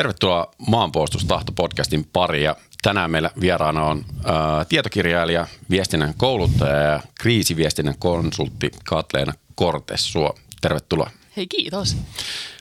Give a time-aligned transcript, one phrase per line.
[0.00, 2.44] Tervetuloa Maanpuolustustahto-podcastin pariin.
[2.44, 10.38] Ja tänään meillä vieraana on ää, tietokirjailija, viestinnän kouluttaja ja kriisiviestinnän konsultti Katleena Kortessuo.
[10.60, 11.10] Tervetuloa.
[11.36, 11.96] Hei, kiitos.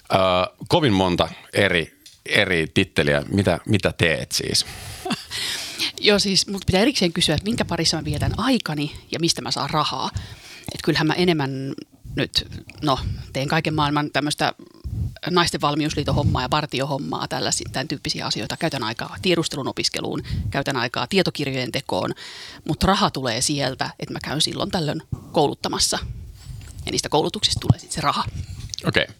[0.09, 1.93] Ää, kovin monta eri,
[2.25, 3.23] eri titteliä.
[3.31, 4.65] Mitä, mitä teet siis?
[5.99, 9.51] Joo, siis mut pitää erikseen kysyä, että minkä parissa mä vietän aikani ja mistä mä
[9.51, 10.09] saan rahaa.
[10.61, 11.73] Että kyllähän mä enemmän
[12.19, 12.47] nyt,
[12.81, 12.99] no,
[13.33, 14.53] teen kaiken maailman tämmöistä
[15.29, 18.57] naisten valmiusliiton hommaa ja partiohommaa, tällaisia, tämän tyyppisiä asioita.
[18.57, 22.13] Käytän aikaa tiedustelun opiskeluun, käytän aikaa tietokirjojen tekoon,
[22.67, 25.01] mutta raha tulee sieltä, että mä käyn silloin tällöin
[25.31, 25.99] kouluttamassa.
[26.85, 28.23] Ja niistä koulutuksista tulee sitten se raha.
[28.85, 29.03] Okei.
[29.03, 29.15] Okay.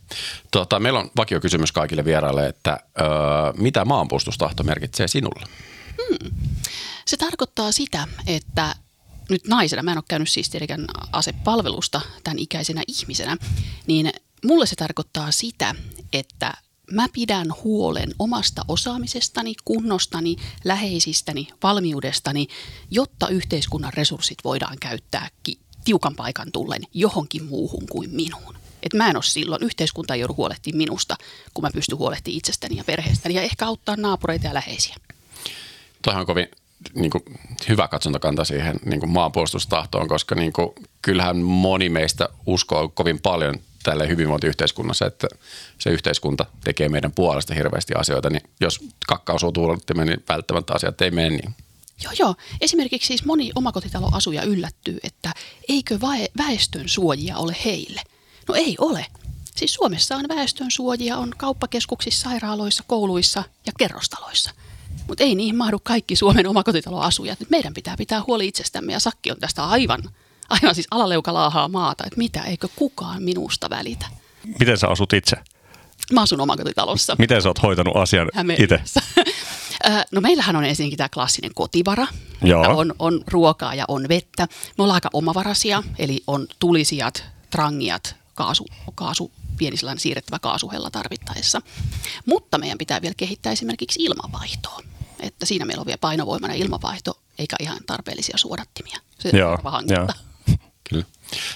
[0.52, 3.08] Tota, meillä on vakiokysymys kaikille vieraille, että öö,
[3.58, 5.46] mitä maanpuolustustahto merkitsee sinulle?
[5.98, 6.32] Hmm.
[7.06, 8.76] Se tarkoittaa sitä, että
[9.30, 13.38] nyt naisena, mä en ole käynyt siis tietenkään asepalvelusta tämän ikäisenä ihmisenä,
[13.88, 14.12] niin
[14.46, 15.76] mulle se tarkoittaa sitä,
[16.14, 16.54] että
[16.92, 22.48] mä pidän huolen omasta osaamisestani, kunnostani, läheisistäni, valmiudestani,
[22.92, 25.28] jotta yhteiskunnan resurssit voidaan käyttää
[25.86, 28.56] tiukan paikan tullen johonkin muuhun kuin minuun.
[28.84, 31.16] Et mä en ole silloin, yhteiskunta ei joudu huolehtimaan minusta,
[31.54, 34.96] kun mä pystyn huolehtimaan itsestäni ja perheestäni ja ehkä auttaa naapureita ja läheisiä.
[36.02, 36.48] Tuohan on kovin
[36.96, 37.24] niin kuin,
[37.70, 40.70] hyvä katsontakanta siihen niin kuin maanpuolustustahtoon, koska niin kuin,
[41.02, 45.28] kyllähän moni meistä uskoo kovin paljon tälle hyvinvointiyhteiskunnassa, että
[45.78, 51.02] se yhteiskunta tekee meidän puolesta hirveästi asioita, niin jos kakka osuu tuulottimeen, niin välttämättä asiat
[51.02, 51.56] ei mene niin.
[52.04, 52.36] Joo, joo.
[52.62, 55.32] Esimerkiksi siis moni omakotitaloasuja yllättyy, että
[55.70, 56.00] eikö
[56.38, 58.02] väestön suojia ole heille.
[58.48, 59.06] No ei ole.
[59.56, 64.52] Siis Suomessa on väestön suojia on kauppakeskuksissa, sairaaloissa, kouluissa ja kerrostaloissa.
[65.08, 67.40] Mutta ei niihin mahdu kaikki Suomen omakotitaloasujat.
[67.40, 70.04] Nyt meidän pitää pitää huoli itsestämme ja Sakki on tästä aivan
[70.50, 74.06] aivan siis alaleukalaahaa maata, että mitä, eikö kukaan minusta välitä.
[74.60, 75.38] Miten sä asut itse?
[76.14, 77.16] Mä asun omakotitalossa.
[77.20, 78.82] Miten sä oot hoitanut asian itse?
[80.12, 82.08] no meillähän on ensinnäkin tämä klassinen kotivara.
[82.42, 82.78] Joo.
[82.78, 84.48] On, on ruokaa ja on vettä.
[84.78, 91.62] Me ollaan aika omavaraisia, eli on tulisijat, trangiat, kaasu, kaasu pieni sellainen siirrettävä kaasuhella tarvittaessa.
[92.26, 94.82] Mutta meidän pitää vielä kehittää esimerkiksi ilmanvaihtoa.
[95.20, 99.00] Että siinä meillä on vielä painovoimainen ilmanvaihto, eikä ihan tarpeellisia suodattimia.
[99.20, 99.86] Se Joo, on
[100.90, 101.06] Kyllä.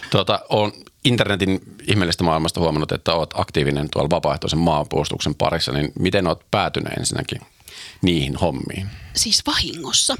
[0.09, 0.73] Tuota, olen
[1.05, 6.93] internetin ihmeellisestä maailmasta huomannut, että olet aktiivinen tuolla vapaaehtoisen maanpuolustuksen parissa, niin miten olet päätynyt
[6.99, 7.41] ensinnäkin
[8.01, 8.89] niihin hommiin?
[9.15, 10.15] Siis vahingossa.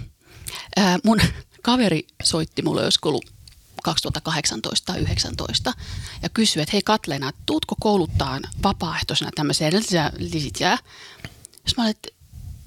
[0.76, 1.20] Ää, mun
[1.62, 3.26] kaveri soitti mulle joskus ollut
[3.84, 5.74] 2018 tai 2019
[6.22, 9.74] ja kysyi, että hei Katleena, tuutko kouluttaa vapaaehtoisena tämmöiseen
[10.18, 10.78] lisitjää?
[11.52, 12.10] Sitten mä olin, että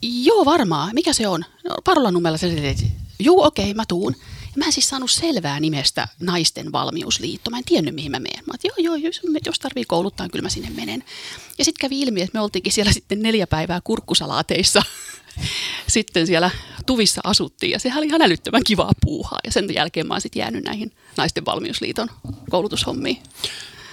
[0.02, 1.44] joo varmaan, mikä se on?
[1.64, 2.76] No, Parolan numella se,
[3.18, 4.16] joo okei, okay, mä tuun.
[4.56, 7.50] Mä en siis saanut selvää nimestä Naisten valmiusliitto.
[7.50, 8.44] Mä en tiennyt, mihin mä menen.
[8.46, 11.04] Mä että joo, joo, jos, jos tarvii kouluttaa, niin kyllä mä sinne menen.
[11.58, 14.82] Ja sitten kävi ilmi, että me oltiinkin siellä sitten neljä päivää kurkkusalaateissa.
[15.88, 16.50] sitten siellä
[16.86, 19.38] tuvissa asuttiin ja sehän oli ihan älyttömän kivaa puuhaa.
[19.44, 22.08] Ja sen jälkeen mä oon sitten jäänyt näihin Naisten valmiusliiton
[22.50, 23.22] koulutushommiin.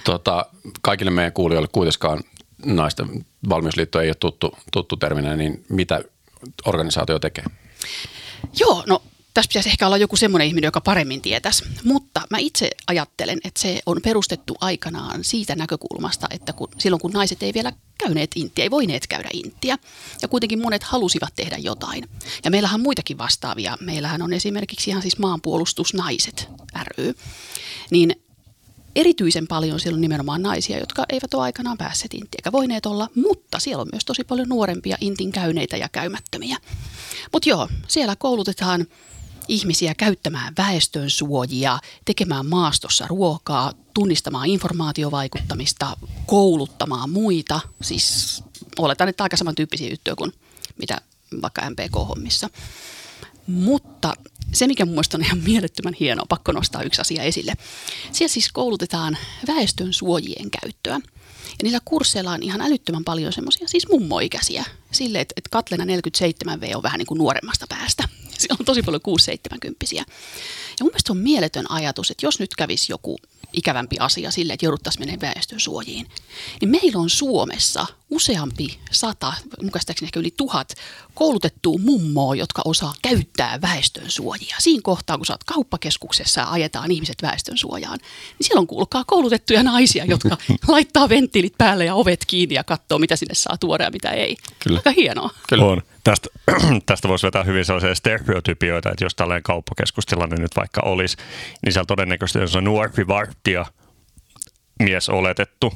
[0.04, 0.46] Tota,
[0.82, 2.24] kaikille meidän kuulijoille kuitenkaan
[2.64, 6.04] naisten valmiusliitto ei ole tuttu, tuttu terminä, niin mitä
[6.64, 7.44] organisaatio tekee?
[8.60, 9.02] Joo, no
[9.34, 11.64] tässä pitäisi ehkä olla joku semmoinen ihminen, joka paremmin tietäisi.
[11.84, 17.10] Mutta mä itse ajattelen, että se on perustettu aikanaan siitä näkökulmasta, että kun, silloin kun
[17.10, 19.78] naiset ei vielä käyneet intiä, ei voineet käydä intiä.
[20.22, 22.08] Ja kuitenkin monet halusivat tehdä jotain.
[22.44, 23.78] Ja meillähän on muitakin vastaavia.
[23.80, 26.48] Meillähän on esimerkiksi ihan siis maanpuolustusnaiset
[26.82, 27.14] ry.
[27.90, 28.16] Niin
[28.96, 33.08] erityisen paljon siellä on nimenomaan naisia, jotka eivät ole aikanaan päässeet intiin eikä voineet olla,
[33.14, 36.56] mutta siellä on myös tosi paljon nuorempia intin käyneitä ja käymättömiä.
[37.32, 38.86] Mutta joo, siellä koulutetaan
[39.48, 45.96] ihmisiä käyttämään väestön suojia, tekemään maastossa ruokaa, tunnistamaan informaatiovaikuttamista,
[46.26, 47.60] kouluttamaan muita.
[47.82, 48.42] Siis
[48.78, 50.32] oletan, että aika samantyyppisiä juttuja kuin
[50.78, 50.98] mitä
[51.42, 52.50] vaikka MPK-hommissa.
[53.46, 54.14] Mutta
[54.52, 57.52] se, mikä mun on ihan mielettömän hienoa, pakko nostaa yksi asia esille.
[58.12, 61.00] Siellä siis koulutetaan väestön suojien käyttöä.
[61.44, 64.64] Ja niillä kursseilla on ihan älyttömän paljon semmoisia siis mummoikäisiä.
[64.90, 68.08] Sille, että, että Katlena 47V on vähän niin kuin nuoremmasta päästä.
[68.44, 69.00] Siellä on tosi paljon
[69.64, 70.04] 6-70 Ja
[70.80, 73.16] mun mielestä on mieletön ajatus, että jos nyt kävisi joku
[73.52, 76.06] ikävämpi asia sille, että jouduttaisiin menemään väestön suojiin,
[76.60, 79.32] niin meillä on Suomessa useampi sata,
[79.62, 80.74] mukaistaakseni ehkä yli tuhat
[81.14, 84.56] koulutettua mummoa, jotka osaa käyttää väestön suojia.
[84.58, 87.98] Siinä kohtaa, kun sä oot kauppakeskuksessa ja ajetaan ihmiset väestön suojaan,
[88.38, 90.36] niin siellä on kuulkaa koulutettuja naisia, jotka
[90.68, 94.36] laittaa venttiilit päälle ja ovet kiinni ja katsoo, mitä sinne saa tuoda ja mitä ei.
[94.58, 94.78] Kyllä.
[94.78, 95.30] Aika hienoa.
[95.48, 95.64] Kyllä.
[95.64, 95.82] On.
[96.04, 96.28] Tästä,
[96.86, 101.16] tästä voisi vetää hyvin sellaisia stereotypioita, että jos tällainen kauppakeskustilanne nyt vaikka olisi,
[101.64, 103.66] niin siellä todennäköisesti on se nuorpi vartija,
[104.82, 105.74] mies oletettu,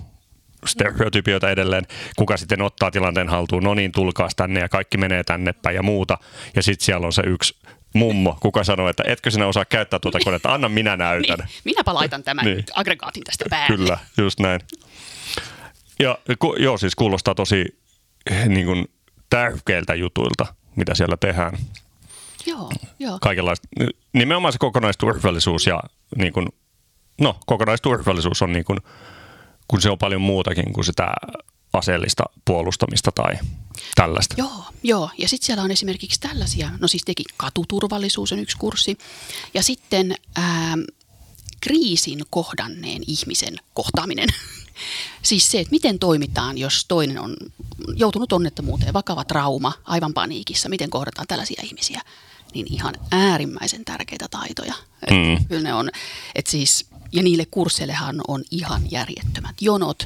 [0.67, 1.87] stereotypioita edelleen,
[2.17, 5.83] kuka sitten ottaa tilanteen haltuun, no niin, tulkaas tänne ja kaikki menee tänne päin ja
[5.83, 6.19] muuta.
[6.57, 7.57] Ja sitten siellä on se yksi
[7.95, 11.39] mummo, kuka sanoo, että etkö sinä osaa käyttää tuota konetta, anna minä näytän.
[11.39, 12.65] Niin, minäpä laitan tämän niin.
[12.75, 13.77] aggregaatin tästä päälle.
[13.77, 14.61] Kyllä, just näin.
[15.99, 17.65] Ja ku, joo, siis kuulostaa tosi
[18.47, 18.85] niin kuin,
[19.31, 21.59] tärkeiltä jutuilta, mitä siellä tehdään.
[22.47, 23.19] Joo, joo.
[23.21, 23.69] Kaikenlaista.
[24.13, 25.81] Nimenomaan se kokonaisturvallisuus ja
[26.17, 26.49] niin kuin,
[27.21, 28.79] no, kokonaisturvallisuus on niin kuin,
[29.69, 31.15] kun se on paljon muutakin kuin sitä
[31.73, 33.39] aseellista puolustamista tai
[33.95, 34.35] tällaista.
[34.39, 35.11] Joo, joo.
[35.19, 38.99] ja sitten siellä on esimerkiksi tällaisia, no siis teki katuturvallisuus on yksi kurssi,
[39.55, 40.75] ja sitten ää,
[41.61, 44.29] kriisin kohdanneen ihmisen kohtaaminen.
[45.23, 47.37] siis se, että miten toimitaan, jos toinen on
[47.97, 52.01] joutunut onnettomuuteen, vakava trauma, aivan paniikissa, miten kohdataan tällaisia ihmisiä,
[52.55, 54.75] niin ihan äärimmäisen tärkeitä taitoja.
[55.11, 55.45] Mm.
[55.45, 55.91] Kyllä ne on,
[56.35, 60.03] että siis, ja niille kursseillehan on ihan järjettömät jonot,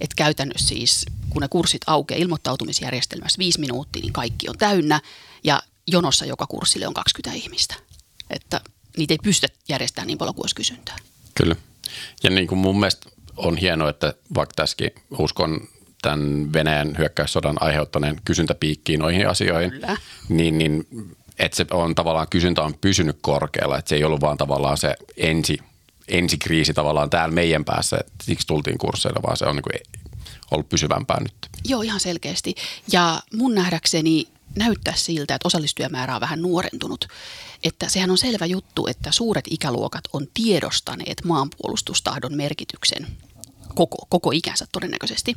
[0.00, 5.00] että käytännössä siis, kun ne kurssit aukeaa ilmoittautumisjärjestelmässä viisi minuuttia, niin kaikki on täynnä
[5.44, 7.74] ja jonossa joka kurssille on 20 ihmistä.
[8.30, 8.60] Että
[8.96, 10.96] niitä ei pystytä järjestämään niin paljon kuin olisi kysyntää.
[11.34, 11.56] Kyllä.
[12.22, 15.68] Ja niin kuin mun mielestä on hienoa, että vaikka tässäkin uskon
[16.02, 19.96] tämän Venäjän hyökkäyssodan aiheuttaneen kysyntäpiikkiin noihin asioihin, Kyllä.
[20.28, 20.86] niin, niin
[21.38, 24.94] että se on tavallaan kysyntä on pysynyt korkealla, että se ei ollut vaan tavallaan se
[25.16, 25.58] ensi
[26.08, 30.02] ensikriisi tavallaan täällä meidän päässä, että siksi tultiin kursseille, vaan se on niin kuin
[30.50, 31.34] ollut pysyvämpää nyt.
[31.64, 32.54] Joo, ihan selkeästi.
[32.92, 37.08] Ja mun nähdäkseni näyttää siltä, että osallistujamäärä on vähän nuorentunut.
[37.64, 43.06] Että sehän on selvä juttu, että suuret ikäluokat on tiedostaneet maanpuolustustahdon merkityksen
[43.74, 45.36] koko, koko ikänsä todennäköisesti.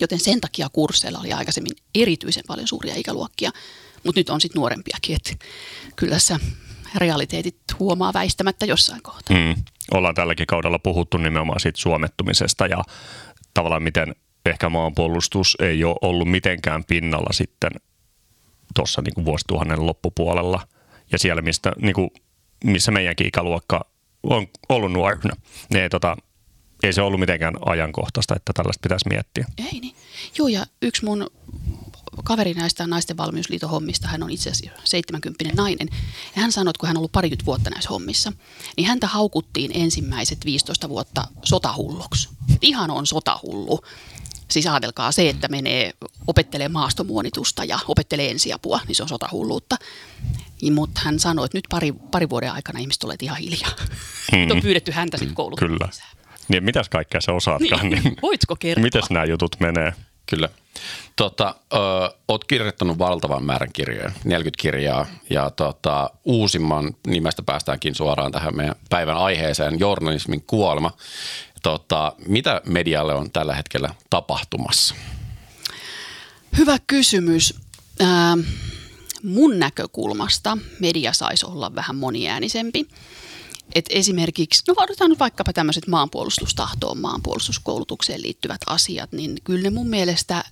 [0.00, 3.50] Joten sen takia kursseilla oli aikaisemmin erityisen paljon suuria ikäluokkia,
[4.04, 5.16] mutta nyt on sitten nuorempiakin.
[5.16, 5.46] Että
[5.96, 6.36] kyllä se
[6.94, 9.36] realiteetit huomaa väistämättä jossain kohtaa.
[9.36, 9.54] Mm
[9.92, 12.82] ollaan tälläkin kaudella puhuttu nimenomaan siitä suomettumisesta ja
[13.54, 14.14] tavallaan miten
[14.46, 17.70] ehkä maanpuolustus ei ole ollut mitenkään pinnalla sitten
[18.74, 20.66] tuossa niin vuosituhannen loppupuolella
[21.12, 22.10] ja siellä, mistä, niin kuin,
[22.64, 23.84] missä meidänkin ikäluokka
[24.22, 25.36] on ollut nuorina.
[25.74, 26.16] Niin, tota,
[26.82, 29.46] ei se ollut mitenkään ajankohtaista, että tällaista pitäisi miettiä.
[29.58, 29.96] Ei niin.
[30.38, 31.26] Joo, ja yksi mun
[32.24, 35.88] kaveri näistä naisten valmiusliiton hommista, hän on itse asiassa 70 nainen.
[36.36, 38.32] Ja hän sanoi, että kun hän on ollut parikymmentä vuotta näissä hommissa,
[38.76, 42.28] niin häntä haukuttiin ensimmäiset 15 vuotta sotahulluksi.
[42.62, 43.80] Ihan on sotahullu.
[44.48, 45.92] Siis ajatelkaa se, että menee,
[46.26, 49.76] opettelee maastomuonitusta ja opettelee ensiapua, niin se on sotahulluutta.
[50.62, 53.70] Niin, mutta hän sanoi, että nyt pari, pari vuoden aikana ihmiset olet ihan hiljaa.
[54.32, 54.50] Mm.
[54.50, 55.78] on pyydetty häntä sitten koulutukseen.
[55.78, 55.88] Kyllä.
[56.48, 57.90] Niin, mitäs kaikkea sä osaatkaan?
[57.90, 58.16] Niin, niin.
[58.22, 58.82] Voitko kertoa?
[58.82, 59.92] Mitäs nämä jutut menee?
[60.26, 60.48] Kyllä.
[61.16, 61.76] Tota, ö,
[62.28, 68.74] oot kirjoittanut valtavan määrän kirjoja, 40 kirjaa, ja tota, uusimman nimestä päästäänkin suoraan tähän meidän
[68.90, 70.90] päivän aiheeseen, journalismin kuolema.
[71.64, 74.94] Tota, mitä medialle on tällä hetkellä tapahtumassa?
[76.56, 77.54] Hyvä kysymys.
[78.00, 78.36] Ää,
[79.22, 82.88] mun näkökulmasta media saisi olla vähän moniäänisempi.
[83.74, 89.88] Et esimerkiksi, no otetaan nyt vaikkapa tämmöiset maanpuolustustahtoon, maanpuolustuskoulutukseen liittyvät asiat, niin kyllä ne mun
[89.88, 90.44] mielestä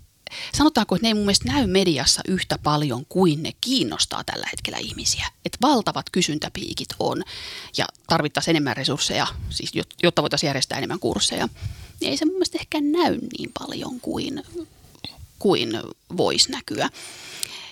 [0.55, 4.79] sanotaanko, että ne ei mun mielestä näy mediassa yhtä paljon kuin ne kiinnostaa tällä hetkellä
[4.79, 5.27] ihmisiä.
[5.45, 7.23] Että valtavat kysyntäpiikit on
[7.77, 11.49] ja tarvittaisiin enemmän resursseja, siis jotta voitaisiin järjestää enemmän kursseja.
[12.01, 14.43] Niin ei se mun mielestä ehkä näy niin paljon kuin,
[15.39, 15.81] kuin
[16.17, 16.89] voisi näkyä.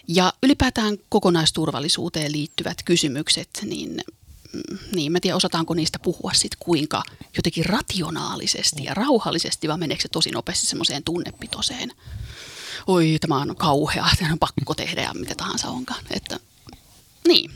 [0.08, 4.02] Ja ylipäätään kokonaisturvallisuuteen liittyvät kysymykset, niin
[4.52, 7.02] Mm, niin, mä tiedän osataanko niistä puhua sitten kuinka
[7.36, 11.92] jotenkin rationaalisesti ja rauhallisesti, vai meneekö se tosi nopeasti semmoiseen tunnepitoseen.
[12.86, 16.04] Oi, tämä on kauhea, tämä on pakko tehdä ja mitä tahansa onkaan.
[16.10, 16.40] Että,
[17.28, 17.50] niin,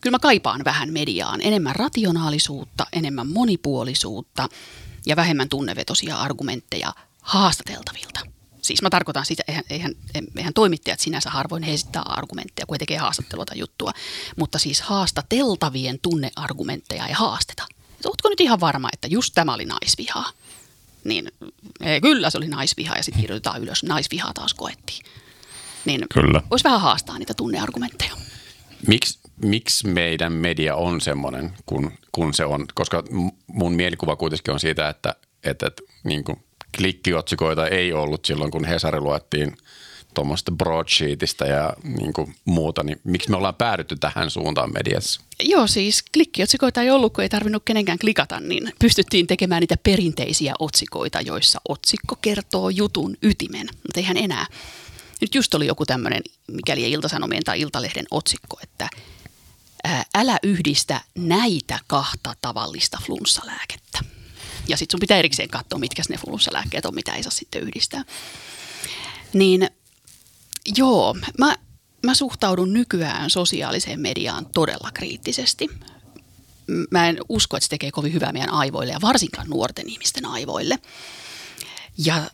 [0.00, 4.48] kyllä mä kaipaan vähän mediaan, enemmän rationaalisuutta, enemmän monipuolisuutta
[5.06, 8.20] ja vähemmän tunnevetosia argumentteja haastateltavilta.
[8.62, 9.92] Siis mä tarkoitan sitä, eihän, eihän,
[10.36, 13.92] eihän toimittajat sinänsä harvoin esittää argumentteja, kun he tekee haastattelua tai juttua,
[14.36, 17.66] mutta siis haastateltavien tunneargumentteja ei haasteta.
[18.00, 20.30] Et ootko nyt ihan varma, että just tämä oli naisvihaa?
[21.04, 21.28] Niin
[21.80, 25.04] ei, kyllä se oli naisvihaa ja sitten kirjoitetaan ylös, naisvihaa taas koettiin.
[25.84, 26.42] Niin kyllä.
[26.50, 28.12] voisi vähän haastaa niitä tunneargumentteja.
[28.86, 32.66] Miksi miksi meidän media on semmoinen, kun, kun se on?
[32.74, 33.04] Koska
[33.46, 36.44] mun mielikuva kuitenkin on siitä, että, että, että niin kuin
[36.76, 39.56] klikkiotsikoita ei ollut silloin, kun Hesari luettiin
[40.14, 45.20] tuommoista broadsheetista ja niin kuin muuta, niin miksi me ollaan päädytty tähän suuntaan mediassa?
[45.42, 50.54] Joo, siis klikkiotsikoita ei ollut, kun ei tarvinnut kenenkään klikata, niin pystyttiin tekemään niitä perinteisiä
[50.58, 54.46] otsikoita, joissa otsikko kertoo jutun ytimen, mutta eihän enää.
[55.20, 58.88] Nyt just oli joku tämmöinen, mikäli Iltasanomien tai Iltalehden otsikko, että
[60.14, 63.98] älä yhdistä näitä kahta tavallista flunssalääkettä.
[64.68, 68.04] Ja sitten sun pitää erikseen katsoa, mitkä ne flunssalääkkeet on, mitä ei saa sitten yhdistää.
[69.32, 69.70] Niin
[70.76, 71.56] joo, mä,
[72.06, 75.70] mä suhtaudun nykyään sosiaaliseen mediaan todella kriittisesti.
[76.90, 80.78] Mä en usko, että se tekee kovin hyvää meidän aivoille ja varsinkaan nuorten ihmisten aivoille.
[81.98, 82.30] Ja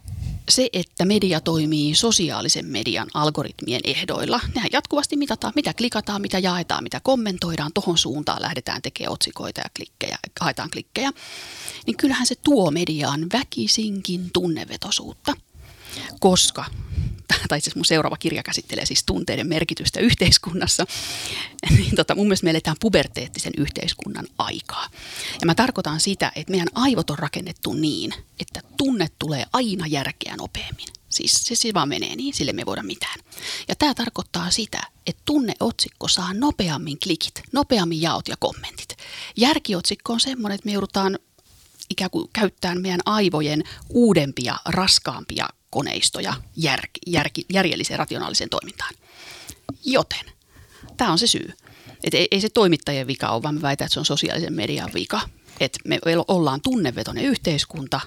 [0.48, 6.82] se, että media toimii sosiaalisen median algoritmien ehdoilla, nehän jatkuvasti mitataan, mitä klikataan, mitä jaetaan,
[6.82, 11.12] mitä kommentoidaan, tohon suuntaan lähdetään tekemään otsikoita ja klikkejä, haetaan klikkejä,
[11.86, 15.34] niin kyllähän se tuo mediaan väkisinkin tunnevetosuutta,
[16.20, 16.64] koska
[17.48, 20.86] tai itse mun seuraava kirja käsittelee siis tunteiden merkitystä yhteiskunnassa,
[21.76, 24.88] niin tota, mun mielestä me eletään puberteettisen yhteiskunnan aikaa.
[25.40, 30.36] Ja mä tarkoitan sitä, että meidän aivot on rakennettu niin, että tunne tulee aina järkeä
[30.36, 30.88] nopeammin.
[31.08, 33.20] Siis se, se vaan menee niin, sille me ei voida mitään.
[33.68, 38.96] Ja tämä tarkoittaa sitä, että tunneotsikko saa nopeammin klikit, nopeammin jaot ja kommentit.
[39.36, 41.18] Järkiotsikko on semmoinen, että me joudutaan
[41.90, 48.94] ikään kuin käyttämään meidän aivojen uudempia, raskaampia koneistoja jär, jär, järjelliseen rationaaliseen toimintaan.
[49.84, 50.24] Joten
[50.96, 51.52] tämä on se syy.
[52.04, 54.90] Et ei, ei se toimittajien vika ole, vaan mä väitän, että se on sosiaalisen median
[54.94, 55.20] vika.
[55.60, 55.98] Et me
[56.28, 58.00] ollaan tunnevetoinen yhteiskunta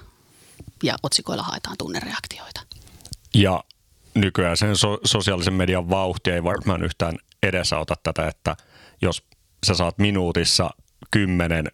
[0.84, 2.62] ja otsikoilla haetaan tunnereaktioita.
[3.34, 3.63] Ja
[4.13, 8.56] nykyään sen so- sosiaalisen median vauhti ei varmaan yhtään edesauta tätä, että
[9.01, 9.24] jos
[9.68, 10.70] sä saat minuutissa
[11.12, 11.72] kymmenen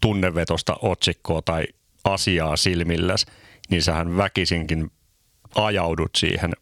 [0.00, 1.64] tunnevetosta otsikkoa tai
[2.04, 3.26] asiaa silmilläs,
[3.70, 4.90] niin sähän väkisinkin
[5.54, 6.52] ajaudut siihen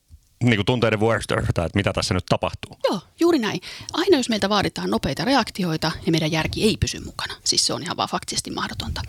[0.45, 2.79] niin kuin tunteiden vuoristosta, että mitä tässä nyt tapahtuu.
[2.85, 3.61] Joo, juuri näin.
[3.93, 7.35] Aina jos meiltä vaaditaan nopeita reaktioita, niin meidän järki ei pysy mukana.
[7.45, 9.03] Siis se on ihan vaan faktisesti mahdotonta.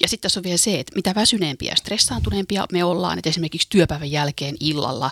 [0.00, 3.68] Ja sitten tässä on vielä se, että mitä väsyneempiä ja stressaantuneempia me ollaan, että esimerkiksi
[3.70, 5.10] työpäivän jälkeen illalla,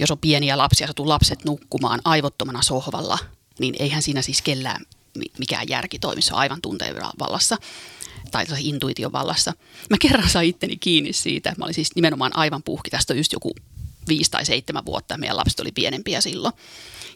[0.00, 3.18] jos on pieniä lapsia, satuu lapset nukkumaan aivottomana sohvalla,
[3.58, 4.86] niin eihän siinä siis kellään
[5.38, 7.56] mikään järki toimi, se on aivan tunteen vallassa
[8.30, 9.52] tai intuition vallassa.
[9.90, 13.32] Mä kerran sain itteni kiinni siitä, mä olin siis nimenomaan aivan puhki, tästä on just
[13.32, 13.52] joku
[14.08, 16.54] viisi tai seitsemän vuotta, meidän lapset oli pienempiä silloin.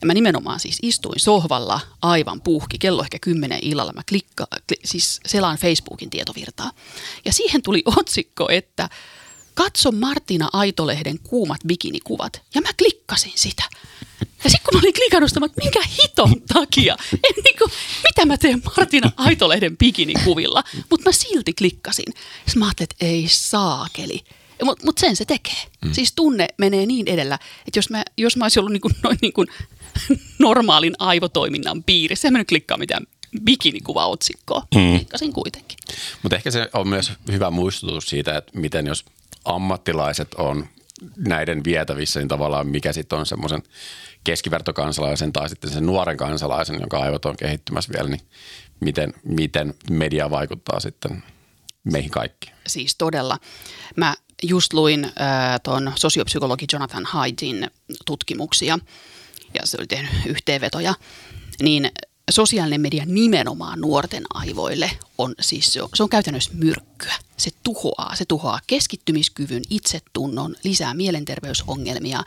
[0.01, 4.77] Ja mä nimenomaan siis istuin sohvalla aivan puhki, kello ehkä kymmenen illalla, mä klikka, kli,
[4.85, 6.71] siis selaan Facebookin tietovirtaa.
[7.25, 8.89] Ja siihen tuli otsikko, että
[9.55, 12.43] katso Martina Aitolehden kuumat bikinikuvat.
[12.55, 13.63] Ja mä klikkasin sitä.
[14.45, 17.71] Ja sitten kun mä olin klikannut sitä, että minkä hiton takia, en niin kuin,
[18.03, 22.15] mitä mä teen Martina Aitolehden bikinikuvilla, mutta mä silti klikkasin.
[22.47, 24.25] Sitten mä ajattelin, että ei saakeli.
[24.65, 25.63] Mutta mut sen se tekee.
[25.85, 25.93] Mm.
[25.93, 29.19] Siis tunne menee niin edellä, että jos mä, jos mä olisin ollut niin kuin, noin
[29.23, 29.49] niin kuin
[30.39, 33.07] normaalin aivotoiminnan piirissä, en mä nyt klikkaa mitään
[33.45, 34.67] bikinikuva-otsikkoa.
[34.75, 34.97] Mm.
[34.97, 35.79] Klikkasin kuitenkin.
[36.23, 39.05] Mutta ehkä se on myös hyvä muistutus siitä, että miten jos
[39.45, 40.67] ammattilaiset on
[41.17, 43.63] näiden vietävissä, niin tavallaan mikä sitten on semmoisen
[44.25, 48.21] keskivertokansalaisen tai sitten sen nuoren kansalaisen, jonka aivot on kehittymässä vielä, niin
[48.81, 51.23] miten, miten media vaikuttaa sitten
[51.85, 52.55] meihin kaikkiin.
[52.67, 53.39] Siis todella.
[53.97, 57.71] Mä just luin äh, tuon sosiopsykologi Jonathan Haidin
[58.07, 58.79] tutkimuksia
[59.55, 60.95] ja se oli tehnyt yhteenvetoja,
[61.63, 61.91] niin
[62.31, 67.15] sosiaalinen media nimenomaan nuorten aivoille on siis se on, se on käytännössä myrkkyä.
[67.37, 72.23] Se tuhoaa, se tuhoaa keskittymiskyvyn, itsetunnon, lisää mielenterveysongelmia.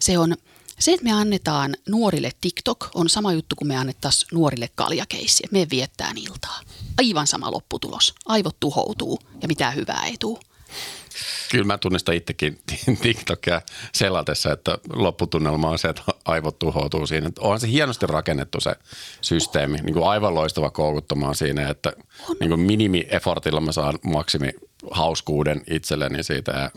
[0.00, 0.36] Se on
[0.78, 5.42] se, että me annetaan nuorille TikTok, on sama juttu kuin me annettaisiin nuorille kaljakeissi.
[5.50, 6.60] Me viettää iltaa.
[6.98, 8.14] Aivan sama lopputulos.
[8.26, 10.40] Aivot tuhoutuu ja mitään hyvää ei tule.
[11.50, 12.58] Kyllä mä tunnistan itsekin
[13.02, 17.30] TikTokia selatessa, että lopputunnelma on se, että aivot tuhoutuu siinä.
[17.38, 18.76] Onhan se hienosti rakennettu se
[19.20, 21.92] systeemi, niin kuin aivan loistava koukuttamaan siinä, että
[22.40, 24.50] niin kuin minimi-effortilla mä saan maksimi
[24.90, 26.70] hauskuuden itselleni siitä ja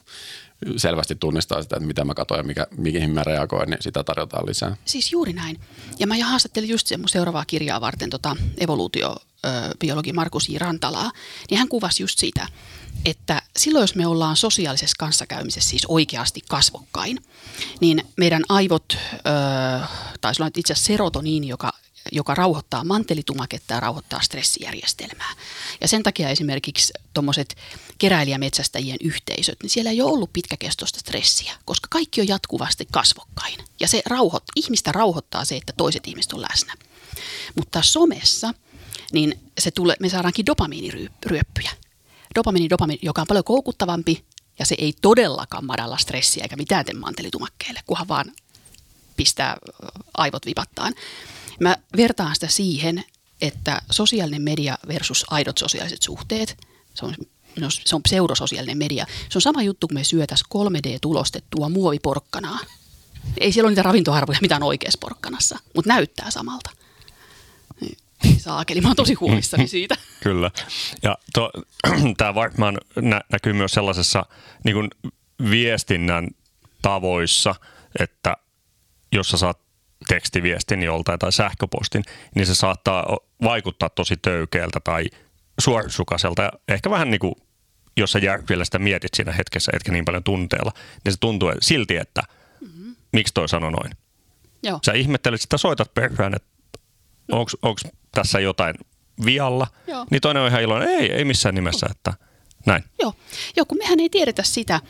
[0.78, 4.46] selvästi tunnistaa sitä, että mitä mä katsoin ja mikä, mihin mä reagoin, niin sitä tarjotaan
[4.46, 4.78] lisää.
[4.86, 5.60] Siis juuri näin.
[6.00, 8.36] Ja mä haastattelin just mun seuraavaa kirjaa varten tota
[9.48, 10.58] evoluutiobiologi Markus J.
[10.58, 11.12] Rantalaa,
[11.50, 12.48] niin hän kuvasi just sitä,
[13.06, 17.24] että silloin jos me ollaan sosiaalisessa kanssakäymisessä siis oikeasti kasvokkain,
[17.82, 18.98] niin meidän aivot,
[20.22, 21.74] tai sulla on itse asiassa serotoniini, joka
[22.12, 25.34] joka rauhoittaa mantelitumaketta ja rauhoittaa stressijärjestelmää.
[25.82, 27.56] Ja sen takia esimerkiksi tuommoiset
[27.98, 33.60] keräilijämetsästäjien yhteisöt, niin siellä ei ole ollut pitkäkestoista stressiä, koska kaikki on jatkuvasti kasvokkain.
[33.80, 36.74] Ja se rauhoit, ihmistä rauhoittaa se, että toiset ihmiset on läsnä.
[37.56, 38.54] Mutta somessa,
[39.14, 41.72] niin se tulee, me saadaankin dopamiiniryöppyjä.
[42.36, 44.26] Dopamiini, dopamiini, joka on paljon koukuttavampi
[44.60, 48.32] ja se ei todellakaan madalla stressiä eikä mitään tee mantelitumakkeelle, kunhan vaan
[49.18, 49.58] pistää
[50.14, 50.94] aivot vipattaan.
[51.60, 53.04] Mä vertaan sitä siihen,
[53.42, 56.58] että sosiaalinen media versus aidot sosiaaliset suhteet,
[56.94, 57.16] se on,
[57.60, 59.06] no, se on pseudososiaalinen media.
[59.30, 62.60] Se on sama juttu, kun me syötäisiin 3D-tulostettua muoviporkkanaa.
[63.38, 66.70] Ei siellä ole niitä ravintoarvoja, mitä on oikeassa porkkanassa, mutta näyttää samalta.
[68.26, 69.96] Ei saakeli, mä oon tosi huolissani siitä.
[70.24, 70.52] Kyllä.
[71.04, 71.18] Ja
[72.18, 74.26] tämä varmaan nä- näkyy myös sellaisessa
[74.64, 74.90] niin kuin
[75.50, 76.28] viestinnän
[76.82, 77.56] tavoissa,
[78.00, 78.38] että
[79.12, 79.60] jos sä saat
[80.08, 82.04] tekstiviestin joltain tai sähköpostin,
[82.36, 85.06] niin se saattaa vaikuttaa tosi töykeältä tai
[85.60, 87.34] suorsukaiselta ja ehkä vähän niin kuin
[87.98, 88.20] jos sä
[88.50, 90.72] vielä sitä mietit siinä hetkessä, etkä niin paljon tunteella,
[91.06, 92.22] niin se tuntuu silti, että
[92.62, 92.96] mm-hmm.
[93.14, 93.92] miksi toi sanoi noin.
[94.64, 94.80] Joo.
[94.86, 96.50] Sä ihmettelet sitä, soitat perään, että
[97.32, 97.76] onko
[98.22, 98.76] tässä jotain
[99.26, 100.06] vialla, Joo.
[100.12, 102.14] niin toinen on ihan iloinen, ei, ei missään nimessä, että
[102.66, 102.84] näin.
[103.02, 103.14] Joo.
[103.56, 104.82] Joo, kun mehän ei tiedetä sitä,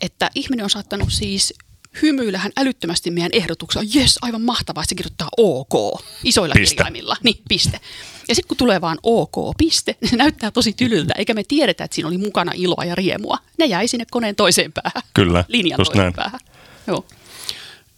[0.00, 1.54] että ihminen on saattanut siis
[2.02, 3.88] hymyillä hän älyttömästi meidän ehdotuksella.
[3.94, 4.84] Jes, aivan mahtavaa.
[4.86, 6.74] Se kirjoittaa OK isoilla piste.
[6.74, 7.16] kirjaimilla.
[7.22, 7.80] Niin, piste.
[8.28, 11.84] Ja sitten kun tulee vaan OK, piste, niin se näyttää tosi tylyltä, eikä me tiedetä,
[11.84, 13.38] että siinä oli mukana iloa ja riemua.
[13.58, 15.02] Ne jäi sinne koneen toiseen päähän.
[15.14, 16.14] Kyllä, Linjan toiseen näin.
[16.14, 16.40] päähän.
[16.86, 17.06] Joo.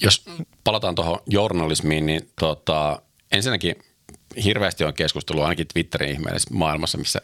[0.03, 0.25] Jos
[0.65, 3.77] palataan tuohon journalismiin, niin tota, ensinnäkin
[4.45, 7.21] hirveästi on keskustelua ainakin Twitterin ihmeellisessä maailmassa, missä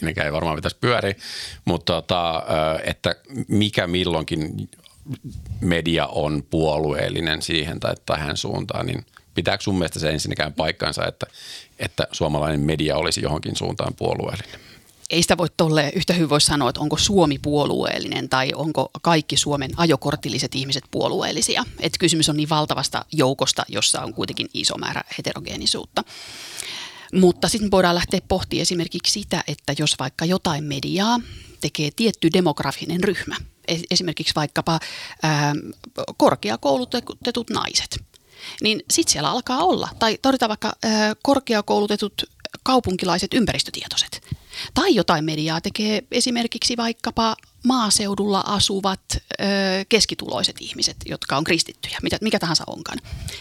[0.00, 1.14] kenenkään ei varmaan pitäisi pyöriä,
[1.64, 2.42] mutta tota,
[2.84, 3.14] että
[3.48, 4.68] mikä milloinkin
[5.60, 11.26] media on puolueellinen siihen tai tähän suuntaan, niin pitääkö sun mielestä se ensinnäkään paikkansa, että,
[11.78, 14.60] että suomalainen media olisi johonkin suuntaan puolueellinen?
[15.10, 19.36] Ei sitä voi tolle yhtä hyvin voi sanoa, että onko Suomi puolueellinen tai onko kaikki
[19.36, 21.64] Suomen ajokortilliset ihmiset puolueellisia.
[21.80, 26.04] Että kysymys on niin valtavasta joukosta, jossa on kuitenkin iso määrä heterogeenisuutta.
[27.12, 31.20] Mutta sitten voidaan lähteä pohtimaan esimerkiksi sitä, että jos vaikka jotain mediaa
[31.60, 33.36] tekee tietty demografinen ryhmä,
[33.90, 34.80] esimerkiksi vaikkapa
[35.22, 35.54] ää,
[36.16, 38.04] korkeakoulutetut naiset,
[38.62, 42.22] niin sitten siellä alkaa olla, tai todetaan vaikka ää, korkeakoulutetut
[42.62, 44.20] kaupunkilaiset ympäristötietoiset.
[44.74, 49.44] Tai jotain mediaa tekee esimerkiksi vaikkapa maaseudulla asuvat ö,
[49.88, 52.98] keskituloiset ihmiset, jotka on kristittyjä, mitä, mikä tahansa onkaan.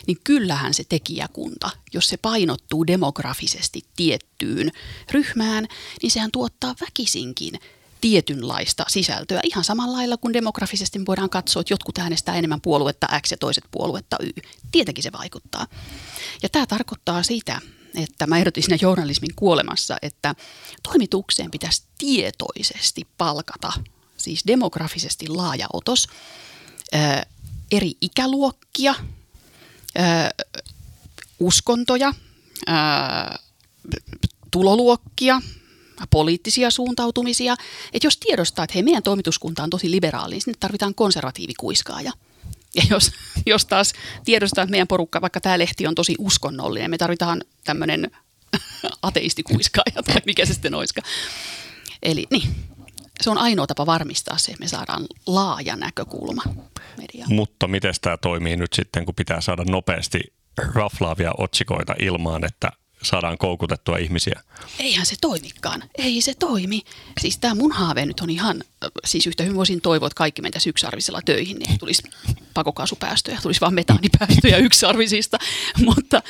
[0.07, 4.71] Niin kyllähän se tekijäkunta, jos se painottuu demografisesti tiettyyn
[5.11, 5.67] ryhmään,
[6.01, 7.59] niin sehän tuottaa väkisinkin
[8.01, 9.39] tietynlaista sisältöä.
[9.43, 13.63] Ihan samalla lailla kuin demografisesti voidaan katsoa, että jotkut äänestää enemmän puoluetta X ja toiset
[13.71, 14.31] puoluetta Y.
[14.71, 15.67] Tietenkin se vaikuttaa.
[16.43, 17.61] Ja tämä tarkoittaa sitä,
[17.95, 20.35] että mä ehdotin siinä journalismin kuolemassa, että
[20.83, 23.73] toimitukseen pitäisi tietoisesti palkata,
[24.17, 26.07] siis demografisesti laaja otos,
[27.71, 28.95] eri ikäluokkia,
[31.39, 32.13] uskontoja,
[32.67, 33.39] ää,
[34.51, 35.41] tuloluokkia,
[36.09, 37.55] poliittisia suuntautumisia.
[37.93, 42.11] Että jos tiedostaa, että hei, meidän toimituskunta on tosi liberaali, niin sinne tarvitaan konservatiivikuiskaaja.
[42.75, 43.11] Ja jos,
[43.45, 43.93] jos taas
[44.25, 48.11] tiedostaa, että meidän porukka, vaikka tämä lehti on tosi uskonnollinen, me tarvitaan tämmöinen
[49.01, 51.07] ateistikuiskaaja tai mikä se sitten olisikaan.
[52.03, 52.55] Eli niin,
[53.21, 56.43] se on ainoa tapa varmistaa se, että me saadaan laaja näkökulma
[56.97, 57.33] mediaan.
[57.33, 60.19] Mutta miten tämä toimii nyt sitten, kun pitää saada nopeasti
[60.57, 62.69] raflaavia otsikoita ilmaan, että
[63.03, 64.41] saadaan koukutettua ihmisiä.
[64.79, 65.83] Eihän se toimikaan.
[65.97, 66.81] Ei se toimi.
[67.21, 68.63] Siis tämä mun haave nyt on ihan,
[69.05, 72.03] siis yhtä hyvin voisin toivoa, että kaikki mentäisi yksiarvisella töihin, niin tulisi
[72.53, 75.37] pakokaasupäästöjä, tulisi vaan metaanipäästöjä yksiarvisista.
[75.85, 76.21] Mutta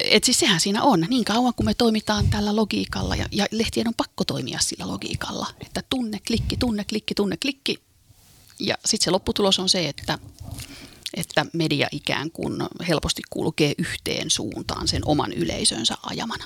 [0.00, 1.06] et siis sehän siinä on.
[1.08, 5.46] Niin kauan kuin me toimitaan tällä logiikalla ja, ja lehtien on pakko toimia sillä logiikalla,
[5.60, 7.82] että tunne, klikki, tunne, klikki, tunne, klikki.
[8.58, 10.18] Ja sitten se lopputulos on se, että
[11.14, 16.44] että media ikään kuin helposti kulkee yhteen suuntaan sen oman yleisönsä ajamana.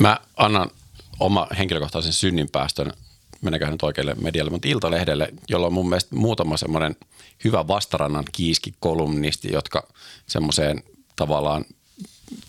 [0.00, 0.70] Mä annan
[1.20, 2.92] oma henkilökohtaisen synninpäästön,
[3.40, 6.96] menekään nyt oikealle medialle, mutta Iltalehdelle, jolla on mun mielestä muutama semmoinen
[7.44, 9.88] hyvä vastarannan kiiski-kolumnisti, jotka
[10.26, 10.82] semmoiseen
[11.16, 11.64] tavallaan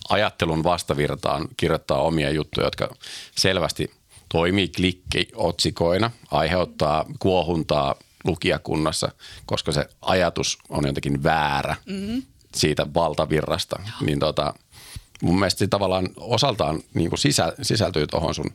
[0.09, 2.95] ajattelun vastavirtaan kirjoittaa omia juttuja, jotka
[3.35, 3.91] selvästi
[4.29, 9.12] toimii klikkiotsikoina, aiheuttaa kuohuntaa lukijakunnassa,
[9.45, 12.23] koska se ajatus on jotenkin väärä mm-hmm.
[12.56, 13.75] siitä valtavirrasta.
[13.80, 13.95] Joo.
[14.01, 14.53] Niin tota,
[15.21, 18.51] mun mielestä se tavallaan osaltaan niin kuin sisä, sisältyy tuohon sun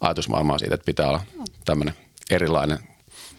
[0.00, 1.22] ajatusmaailmaan siitä, että pitää olla
[1.64, 1.94] tämmöinen
[2.30, 2.78] erilainen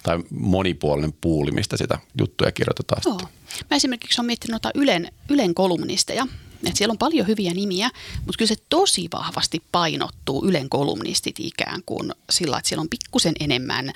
[0.03, 3.01] tai monipuolinen puuli, mistä sitä juttuja kirjoitetaan.
[3.05, 3.21] Joo.
[3.69, 6.27] Mä esimerkiksi olen miettinyt noita Ylen, Ylen kolumnisteja.
[6.65, 11.81] Et siellä on paljon hyviä nimiä, mutta kyllä se tosi vahvasti painottuu Ylen kolumnistit ikään
[11.85, 13.93] kuin sillä, että siellä on pikkusen enemmän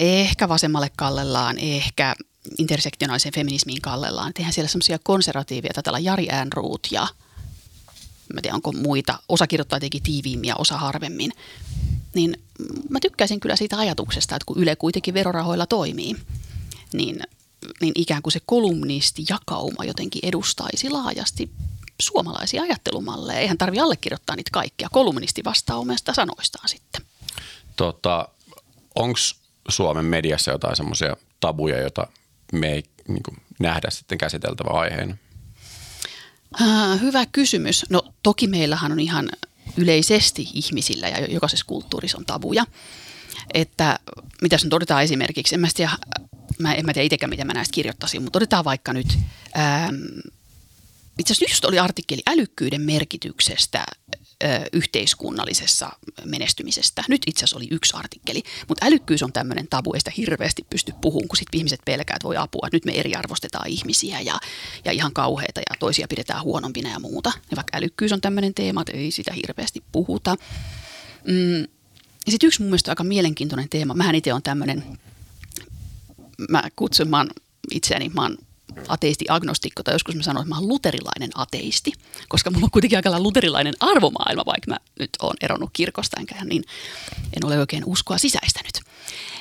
[0.00, 2.14] ehkä vasemmalle kallellaan, ehkä
[2.58, 4.32] intersektionaalisen feminismiin kallellaan.
[4.38, 7.08] Eihän siellä semmoisia konservatiivia, tällä Jari Äänruut ja
[8.34, 9.18] mä tiedän, onko muita.
[9.28, 11.32] Osa kirjoittaa jotenkin tiiviimmin ja osa harvemmin.
[12.14, 12.42] Niin
[12.88, 16.16] mä tykkäisin kyllä siitä ajatuksesta, että kun Yle kuitenkin verorahoilla toimii,
[16.92, 17.20] niin,
[17.80, 21.50] niin ikään kuin se kolumnisti jakauma jotenkin edustaisi laajasti
[22.00, 23.40] suomalaisia ajattelumalleja.
[23.40, 24.88] Eihän tarvi allekirjoittaa niitä kaikkia.
[24.92, 27.02] Kolumnisti vastaa omasta sanoistaan sitten.
[27.76, 28.28] Tota,
[28.94, 29.18] Onko
[29.68, 32.06] Suomen mediassa jotain semmoisia tabuja, joita
[32.52, 35.16] me ei niin kuin, nähdä sitten käsiteltävä aiheena?
[37.00, 37.86] Hyvä kysymys.
[37.90, 39.30] No toki meillähän on ihan
[39.76, 42.66] yleisesti ihmisillä ja jokaisessa kulttuurissa on tabuja.
[43.54, 43.98] Että
[44.42, 45.90] mitä nyt otetaan esimerkiksi, en mä, tiedä,
[46.58, 49.18] mä, en mä tiedä itsekään, miten mä näistä kirjoittaisin, mutta otetaan vaikka nyt,
[49.58, 49.94] ähm,
[51.18, 53.84] itse asiassa just oli artikkeli älykkyyden merkityksestä
[54.72, 55.90] yhteiskunnallisessa
[56.24, 57.04] menestymisestä.
[57.08, 60.92] Nyt itse asiassa oli yksi artikkeli, mutta älykkyys on tämmöinen tabu, ei sitä hirveästi pysty
[61.00, 64.40] puhumaan, kun sitten ihmiset pelkää, että voi apua, että nyt me eriarvostetaan ihmisiä ja,
[64.84, 67.32] ja ihan kauheita ja toisia pidetään huonompina ja muuta.
[67.50, 70.36] Ja vaikka älykkyys on tämmöinen teema, että ei sitä hirveästi puhuta.
[71.26, 71.60] Mm.
[72.26, 74.98] Ja sitten yksi mun mielestä aika mielenkiintoinen teema, mähän itse on tämmöinen,
[76.48, 77.30] mä kutsun, mä oon
[77.70, 78.38] itseäni, mä oon
[78.88, 81.92] ateisti agnostikko, tai joskus mä sanoin, että mä oon luterilainen ateisti,
[82.28, 86.64] koska mulla on kuitenkin aika luterilainen arvomaailma, vaikka mä nyt oon eronnut kirkosta, enkä niin
[87.36, 88.80] en ole oikein uskoa sisäistänyt.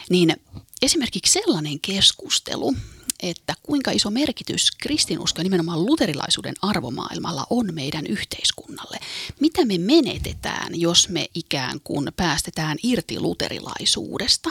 [0.09, 0.35] Niin
[0.81, 2.75] esimerkiksi sellainen keskustelu,
[3.23, 8.97] että kuinka iso merkitys kristinusko nimenomaan luterilaisuuden arvomaailmalla on meidän yhteiskunnalle.
[9.39, 14.49] Mitä me menetetään, jos me ikään kuin päästetään irti luterilaisuudesta?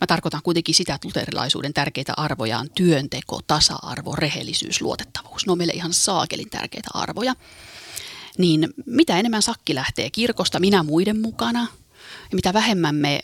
[0.00, 5.46] Mä tarkoitan kuitenkin sitä, että luterilaisuuden tärkeitä arvoja on työnteko, tasa-arvo, rehellisyys, luotettavuus.
[5.46, 7.34] Ne on meille ihan saakelin tärkeitä arvoja.
[8.38, 11.60] Niin mitä enemmän sakki lähtee kirkosta, minä muiden mukana,
[12.30, 13.20] ja mitä vähemmän me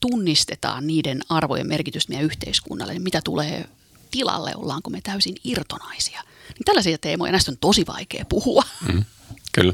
[0.00, 3.64] tunnistetaan niiden arvojen merkitystä meidän yhteiskunnalle, niin mitä tulee
[4.10, 6.22] tilalle, ollaanko me täysin irtonaisia.
[6.48, 8.62] Niin tällaisia teemoja, näistä on tosi vaikea puhua.
[8.92, 9.04] Mm,
[9.52, 9.72] kyllä.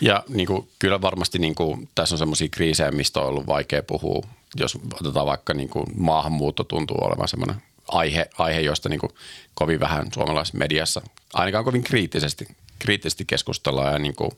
[0.00, 3.82] Ja niin kuin, kyllä varmasti niin kuin, tässä on sellaisia kriisejä, mistä on ollut vaikea
[3.82, 4.22] puhua.
[4.56, 9.12] Jos otetaan vaikka niin kuin, maahanmuutto tuntuu olevan sellainen aihe, aihe josta niin kuin,
[9.54, 11.02] kovin vähän suomalaisessa mediassa,
[11.34, 13.92] ainakaan kovin kriittisesti, kriittisesti keskustellaan.
[13.92, 14.30] Ja, niin kuin...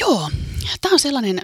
[0.00, 0.30] Joo,
[0.80, 1.40] tämä on sellainen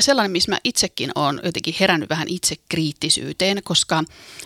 [0.00, 4.04] sellainen, missä mä itsekin olen jotenkin herännyt vähän itse kriittisyyteen, koska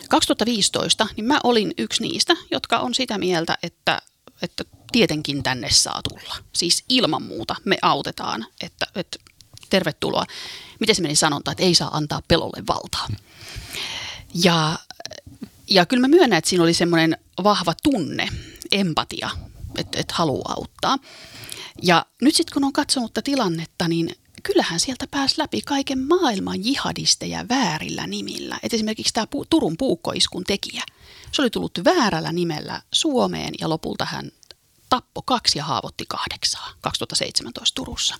[0.09, 4.01] 2015 niin mä olin yksi niistä, jotka on sitä mieltä, että,
[4.41, 6.35] että tietenkin tänne saa tulla.
[6.53, 9.19] Siis ilman muuta me autetaan, että, että
[9.69, 10.25] tervetuloa.
[10.79, 13.07] Miten se meni sanonta, että ei saa antaa pelolle valtaa.
[14.33, 14.79] Ja,
[15.69, 18.27] ja kyllä mä myönnän, että siinä oli semmoinen vahva tunne,
[18.71, 19.29] empatia,
[19.77, 20.97] että, että haluaa auttaa.
[21.83, 26.65] Ja nyt sitten kun on katsonut tätä tilannetta, niin kyllähän sieltä pääsi läpi kaiken maailman
[26.65, 28.59] jihadisteja väärillä nimillä.
[28.63, 30.83] Et esimerkiksi tämä Turun puukkoiskun tekijä,
[31.31, 34.31] se oli tullut väärällä nimellä Suomeen ja lopulta hän
[34.89, 38.15] tappoi kaksi ja haavoitti kahdeksaa 2017 Turussa.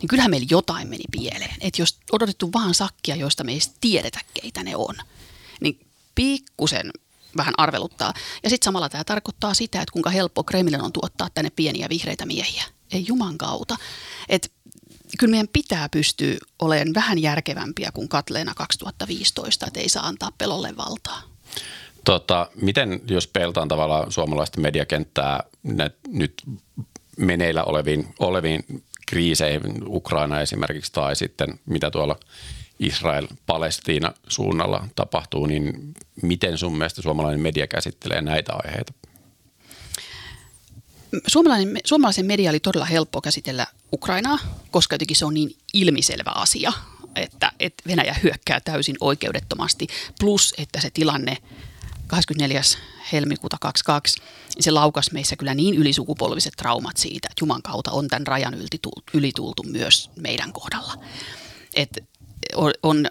[0.00, 1.56] Niin kyllähän meillä jotain meni pieleen.
[1.60, 4.94] Että jos odotettu vaan sakkia, joista me ei tiedetä, keitä ne on,
[5.60, 6.90] niin pikkusen
[7.36, 8.14] vähän arveluttaa.
[8.42, 12.26] Ja sitten samalla tämä tarkoittaa sitä, että kuinka helppo Kremlin on tuottaa tänne pieniä vihreitä
[12.26, 12.64] miehiä.
[12.92, 13.76] Ei juman kautta.
[14.28, 14.48] Että
[15.18, 20.76] kyllä meidän pitää pystyä olemaan vähän järkevämpiä kuin Katleena 2015, että ei saa antaa pelolle
[20.76, 21.22] valtaa.
[22.04, 25.42] Tota, miten, jos peltaan tavallaan suomalaista mediakenttää
[26.08, 26.42] nyt
[27.18, 28.64] meneillä oleviin, oleviin
[29.06, 32.16] kriiseihin, Ukraina esimerkiksi, tai sitten mitä tuolla
[32.78, 38.92] Israel-Palestiina suunnalla tapahtuu, niin miten sun mielestä suomalainen media käsittelee näitä aiheita?
[41.26, 44.38] Suomalainen, suomalaisen media oli todella helppo käsitellä Ukrainaa,
[44.70, 46.72] koska jotenkin se on niin ilmiselvä asia,
[47.16, 49.86] että, että Venäjä hyökkää täysin oikeudettomasti,
[50.20, 51.36] plus että se tilanne
[52.06, 52.62] 24.
[53.12, 54.22] helmikuuta 22,
[54.54, 58.56] niin se laukas meissä kyllä niin ylisukupolviset traumat siitä, että Juman kautta on tämän rajan
[59.14, 60.94] ylitultu myös meidän kohdalla.
[61.74, 62.04] Et
[62.82, 63.06] on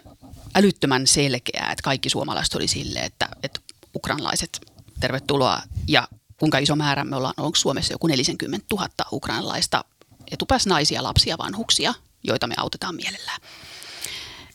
[0.54, 3.60] älyttömän selkeää, että kaikki suomalaiset oli silleen, että, että
[3.94, 4.60] ukrainalaiset
[5.00, 6.08] tervetuloa ja
[6.38, 9.84] kuinka iso määrä me ollaan, onko Suomessa joku 40 000 ukrainalaista
[10.30, 13.40] etupääs naisia, lapsia, vanhuksia, joita me autetaan mielellään.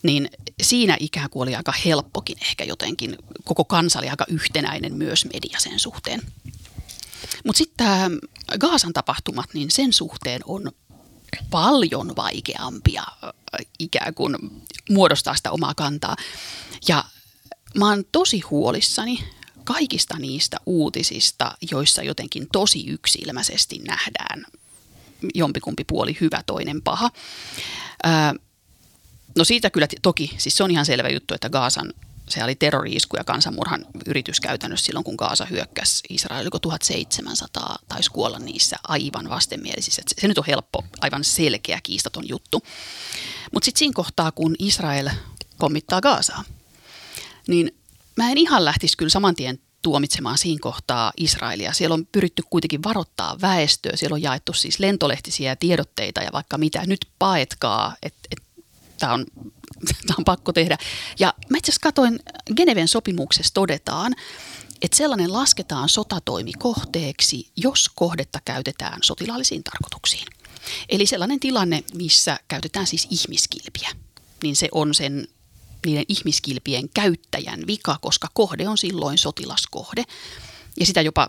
[0.04, 0.30] Niin
[0.62, 5.60] siinä ikään kuin oli aika helppokin ehkä jotenkin, koko kansa oli aika yhtenäinen myös media
[5.60, 6.22] sen suhteen.
[7.46, 8.10] Mutta sitten tämä
[8.60, 10.72] Gaasan tapahtumat, niin sen suhteen on
[11.50, 13.04] paljon vaikeampia
[13.80, 14.36] ikään kuin
[14.90, 16.16] muodostaa sitä omaa kantaa.
[16.88, 17.04] Ja
[17.76, 19.24] mä oon tosi huolissani
[19.64, 24.46] kaikista niistä uutisista, joissa jotenkin tosi yksilmäisesti nähdään
[25.36, 27.10] jompikumpi puoli hyvä, toinen paha.
[29.38, 31.94] no siitä kyllä toki, siis se on ihan selvä juttu, että Gaasan
[32.30, 38.12] se oli terrori-isku ja kansanmurhan yritys käytännössä silloin, kun Gaasa hyökkäsi Israel, oliko 1700 taisi
[38.12, 40.02] kuolla niissä aivan vastenmielisissä.
[40.08, 42.64] Se, se nyt on helppo, aivan selkeä, kiistaton juttu.
[43.52, 45.10] Mutta sitten siinä kohtaa, kun Israel
[45.58, 46.44] pommittaa Gaasaa,
[47.48, 47.76] niin
[48.16, 51.74] mä en ihan lähtisi kyllä saman tien tuomitsemaan siinä kohtaa Israelia.
[51.74, 53.92] Siellä on pyritty kuitenkin varoittaa väestöä.
[53.96, 56.84] Siellä on jaettu siis lentolehtisiä tiedotteita ja vaikka mitä.
[56.86, 58.44] Nyt paetkaa, että et,
[59.00, 59.26] tämä on,
[60.18, 60.78] on pakko tehdä.
[61.20, 62.20] Ja mä itse asiassa katsoin,
[62.56, 64.16] Geneven sopimuksessa todetaan,
[64.82, 70.28] että sellainen lasketaan sotatoimikohteeksi, jos kohdetta käytetään sotilaallisiin tarkoituksiin.
[70.90, 73.90] Eli sellainen tilanne, missä käytetään siis ihmiskilpiä,
[74.44, 75.28] niin se on sen
[75.86, 80.04] niiden ihmiskilpien käyttäjän vika, koska kohde on silloin sotilaskohde.
[80.80, 81.28] Ja sitä jopa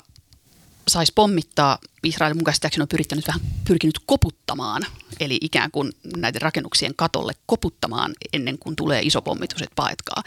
[0.88, 1.78] saisi pommittaa.
[2.04, 4.86] Israel mun käsittääkseni on pyrittänyt vähän pyrkinyt koputtamaan,
[5.20, 10.22] eli ikään kuin näiden rakennuksien katolle koputtamaan ennen kuin tulee iso pommitus, että paetkaa.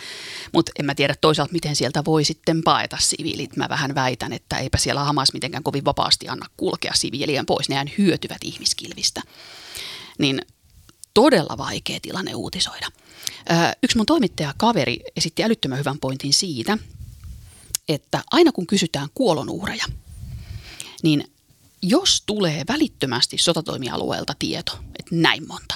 [0.54, 3.56] Mutta en mä tiedä toisaalta, miten sieltä voi sitten paeta siviilit.
[3.56, 7.70] Mä vähän väitän, että eipä siellä Hamas mitenkään kovin vapaasti anna kulkea siviilien pois.
[7.70, 9.22] Nehän hyötyvät ihmiskilvistä.
[10.20, 10.42] Niin
[11.18, 12.88] todella vaikea tilanne uutisoida.
[13.84, 16.78] Yksi mun toimittaja kaveri esitti älyttömän hyvän pointin siitä,
[17.88, 19.86] että aina kun kysytään kuolonuhreja–
[21.04, 21.32] niin
[21.82, 25.76] jos tulee välittömästi sotatoimialueelta tieto, että näin monta,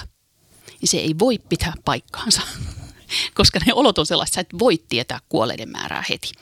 [0.80, 2.42] niin se ei voi pitää paikkaansa,
[3.38, 6.32] koska ne olot on sellaiset, että voi tietää kuolleiden määrää heti.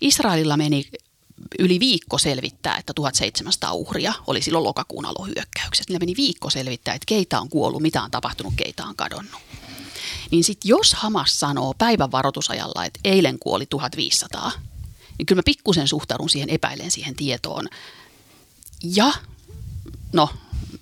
[0.00, 0.84] Israelilla meni
[1.58, 5.88] yli viikko selvittää, että 1700 uhria oli silloin lokakuun alohyökkäykset.
[5.88, 9.42] Niillä meni viikko selvittää, että keitä on kuollut, mitä on tapahtunut, keitä on kadonnut.
[10.30, 14.52] Niin sitten jos Hamas sanoo päivän varoitusajalla, että eilen kuoli 1500,
[15.18, 17.68] niin kyllä mä pikkusen suhtaudun siihen epäilen siihen tietoon
[18.82, 19.12] ja
[20.12, 20.28] no,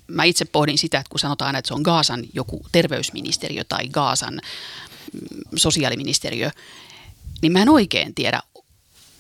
[0.07, 4.35] mä itse pohdin sitä, että kun sanotaan, että se on Gaasan joku terveysministeriö tai Gaasan
[4.35, 6.51] mm, sosiaaliministeriö,
[7.43, 8.41] niin mä en oikein tiedä,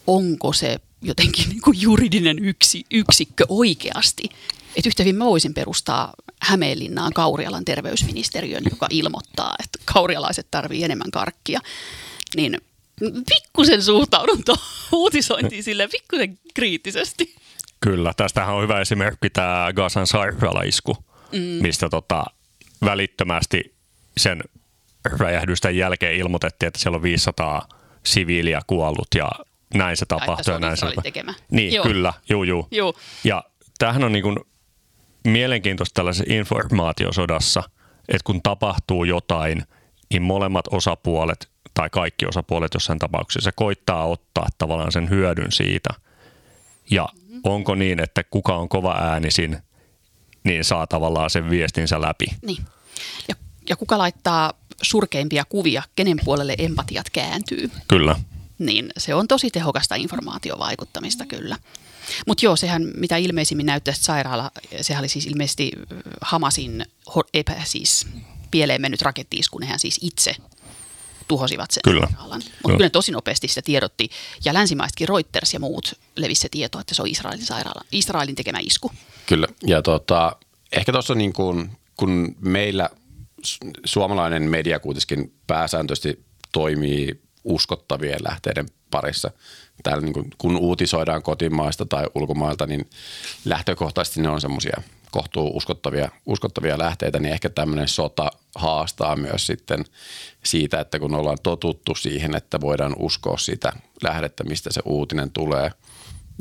[0.07, 4.25] onko se jotenkin niin kuin juridinen yksi, yksikkö oikeasti.
[4.77, 11.11] Että yhtä hyvin mä voisin perustaa Hämeenlinnaan Kaurialan terveysministeriön, joka ilmoittaa, että kaurialaiset tarvii enemmän
[11.11, 11.61] karkkia.
[12.37, 12.61] Niin
[13.29, 17.35] pikkusen suhtaudun tuohon uutisointiin sille pikkusen kriittisesti.
[17.81, 20.97] Kyllä, tästähän on hyvä esimerkki tämä Gazan sairaalaisku,
[21.33, 21.39] mm.
[21.39, 22.25] mistä tota,
[22.85, 23.75] välittömästi
[24.17, 24.43] sen
[25.05, 27.69] räjähdysten jälkeen ilmoitettiin, että siellä on 500
[28.05, 29.31] siviiliä kuollut ja
[29.75, 30.55] näin se tapahtui.
[30.55, 31.35] Ja, näin se tekemä.
[31.51, 31.83] Niin, Joo.
[31.85, 32.69] kyllä, juu, juu.
[32.71, 32.95] Joo.
[33.25, 33.45] Ja
[33.79, 34.39] tämähän on niin kuin
[35.25, 37.63] mielenkiintoista tällaisessa informaatiosodassa,
[38.09, 39.65] että kun tapahtuu jotain,
[40.11, 45.89] niin molemmat osapuolet tai kaikki osapuolet jossain tapauksessa koittaa ottaa tavallaan sen hyödyn siitä.
[46.91, 47.09] Ja
[47.45, 49.59] onko niin, että kuka on kova äänisin,
[50.45, 52.27] niin saa tavallaan sen viestinsä läpi.
[52.43, 52.65] Niin.
[53.29, 53.35] Ja,
[53.69, 57.71] ja kuka laittaa surkeimpia kuvia, kenen puolelle empatiat kääntyy.
[57.89, 58.17] Kyllä.
[58.67, 61.57] Niin se on tosi tehokasta informaatiovaikuttamista kyllä.
[62.27, 65.73] Mutta joo, sehän mitä ilmeisimmin näyttää, sairaala, sehän oli siis ilmeisesti
[66.21, 66.85] Hamasin
[67.35, 68.07] epä, siis
[68.51, 70.37] pieleen mennyt rakettiisku, nehän siis itse
[71.29, 72.07] tuhosivat sen kyllä.
[72.07, 72.43] sairaalan.
[72.63, 74.11] Mutta kyllä tosi nopeasti sitä tiedotti.
[74.45, 78.59] Ja länsimaisetkin Reuters ja muut levisi se tieto, että se on Israelin sairaala, Israelin tekemä
[78.63, 78.93] isku.
[79.27, 79.47] Kyllä.
[79.67, 80.37] Ja tota,
[80.73, 82.91] ehkä tuossa niin kuin, kun meillä
[83.85, 89.31] suomalainen media kuitenkin pääsääntöisesti toimii uskottavien lähteiden parissa.
[89.83, 92.91] Täällä niin kuin, kun uutisoidaan kotimaista tai ulkomailta, niin
[93.45, 99.85] lähtökohtaisesti ne on semmoisia kohtuu uskottavia, uskottavia lähteitä, niin ehkä tämmöinen sota haastaa myös sitten
[100.45, 105.71] siitä, että kun ollaan totuttu siihen, että voidaan uskoa sitä lähdettä, mistä se uutinen tulee,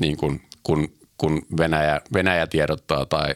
[0.02, 3.36] niin kun, kun, kun Venäjä, Venäjä tiedottaa tai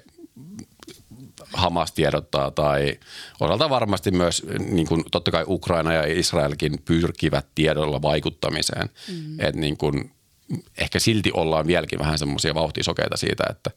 [1.55, 2.99] Hamas tiedottaa tai
[3.39, 8.89] osalta varmasti myös, niin kuin totta kai Ukraina ja Israelkin pyrkivät tiedolla vaikuttamiseen.
[9.07, 9.39] Mm.
[9.39, 10.11] Että niin kuin
[10.77, 13.71] ehkä silti ollaan vieläkin vähän semmoisia vauhtisokeita siitä, että,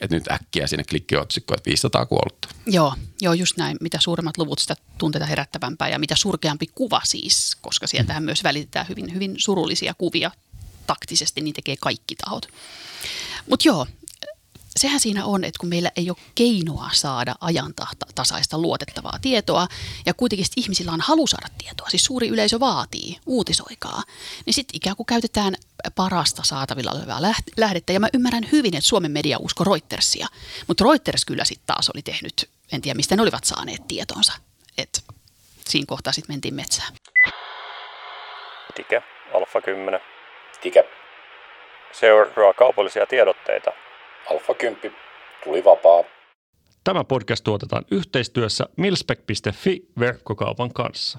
[0.00, 2.48] että nyt äkkiä sinne klikkiotsikko, että 500 kuollutta.
[2.66, 3.76] Joo, joo, just näin.
[3.80, 8.24] Mitä suuremmat luvut, sitä tunteita herättävämpää ja mitä surkeampi kuva siis, koska sieltähän mm.
[8.24, 10.30] myös välitetään hyvin, hyvin surullisia kuvia
[10.86, 12.48] taktisesti, niin tekee kaikki tahot.
[13.48, 13.86] Mutta joo,
[14.76, 19.66] sehän siinä on, että kun meillä ei ole keinoa saada ajantasaista luotettavaa tietoa
[20.06, 24.02] ja kuitenkin ihmisillä on halu saada tietoa, siis suuri yleisö vaatii, uutisoikaa,
[24.46, 25.54] niin sitten ikään kuin käytetään
[25.94, 27.22] parasta saatavilla olevaa
[27.56, 27.92] lähdettä.
[27.92, 30.26] Ja mä ymmärrän hyvin, että Suomen media usko Reutersia,
[30.68, 34.32] mutta Reuters kyllä sitten taas oli tehnyt, en tiedä mistä ne olivat saaneet tietonsa,
[34.78, 35.00] että
[35.68, 36.92] siinä kohtaa sitten mentiin metsään.
[38.74, 39.02] Tike,
[39.34, 40.00] Alfa 10.
[40.62, 40.84] Tike.
[41.92, 43.70] Seuraa kaupallisia tiedotteita–
[44.30, 44.96] Alfa 10
[45.44, 46.04] tuli vapaa.
[46.84, 51.18] Tämä podcast tuotetaan yhteistyössä milspec.fi verkkokaupan kanssa.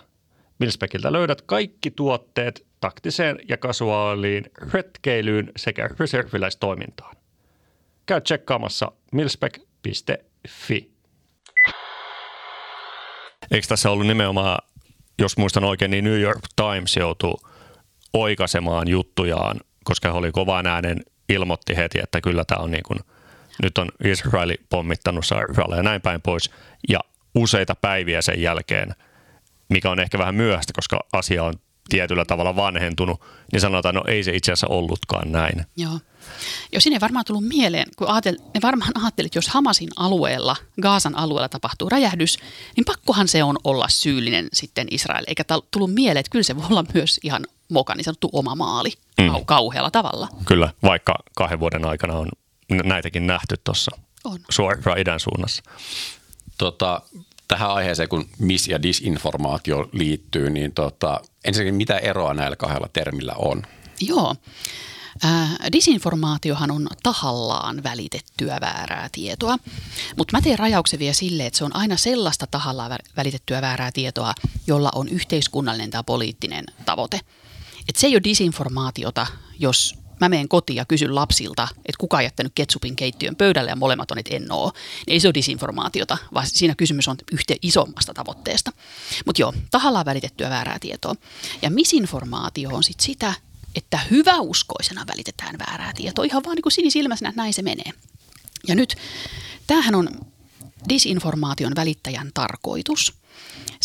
[0.59, 7.15] Milspeciltä löydät kaikki tuotteet taktiseen ja kasuaaliin retkeilyyn sekä reserviläistoimintaan.
[8.05, 10.91] Käy tsekkaamassa milspec.fi.
[13.51, 14.57] Eikö tässä ollut nimenomaan,
[15.19, 17.35] jos muistan oikein, niin New York Times joutui
[18.13, 22.99] oikaisemaan juttujaan, koska he oli kovan äänen ilmoitti heti, että kyllä tämä on niin kuin,
[23.63, 26.51] nyt on Israeli pommittanut sairaala ja näin päin pois.
[26.89, 26.99] Ja
[27.35, 28.95] useita päiviä sen jälkeen,
[29.69, 31.53] mikä on ehkä vähän myöhäistä, koska asia on
[31.89, 35.65] tietyllä tavalla vanhentunut, niin sanotaan, no ei se itse asiassa ollutkaan näin.
[35.75, 35.99] Joo.
[36.73, 41.15] Jo sinne ei varmaan tullut mieleen, kun ajattel, ne varmaan ajattelit, jos Hamasin alueella, Gaasan
[41.15, 42.37] alueella tapahtuu räjähdys,
[42.75, 45.23] niin pakkohan se on olla syyllinen sitten Israel.
[45.27, 48.93] Eikä tullut mieleen, että kyllä se voi olla myös ihan moka, niin sanottu oma maali
[49.21, 49.45] mm.
[49.45, 50.27] kauhealla tavalla.
[50.45, 52.29] Kyllä, vaikka kahden vuoden aikana on
[52.69, 53.91] näitäkin nähty tuossa
[54.49, 55.63] suoraan idän suunnassa.
[56.57, 57.01] Tota,
[57.47, 63.33] tähän aiheeseen, kun mis- ja disinformaatio liittyy, niin tota, ensinnäkin mitä eroa näillä kahdella termillä
[63.37, 63.63] on?
[64.01, 64.35] Joo.
[65.25, 69.57] Äh, disinformaatiohan on tahallaan välitettyä väärää tietoa,
[70.17, 74.33] mutta mä teen rajauksen vielä sille, että se on aina sellaista tahallaan välitettyä väärää tietoa,
[74.67, 77.19] jolla on yhteiskunnallinen tai poliittinen tavoite.
[77.89, 79.27] Et se ei ole disinformaatiota,
[79.59, 83.75] jos mä menen kotiin ja kysyn lapsilta, että kuka on jättänyt ketsupin keittiön pöydälle ja
[83.75, 84.71] molemmat on, että en oo.
[85.07, 88.71] Niin ei se ole disinformaatiota, vaan siinä kysymys on yhteen isommasta tavoitteesta.
[89.25, 91.15] Mutta joo, tahallaan välitettyä väärää tietoa.
[91.61, 93.33] Ja misinformaatio on sitten sitä,
[93.75, 96.25] että hyväuskoisena välitetään väärää tietoa.
[96.25, 97.91] Ihan vaan niin kuin sinisilmäisenä, että näin se menee.
[98.67, 98.95] Ja nyt
[99.67, 100.09] tämähän on
[100.89, 103.13] disinformaation välittäjän tarkoitus–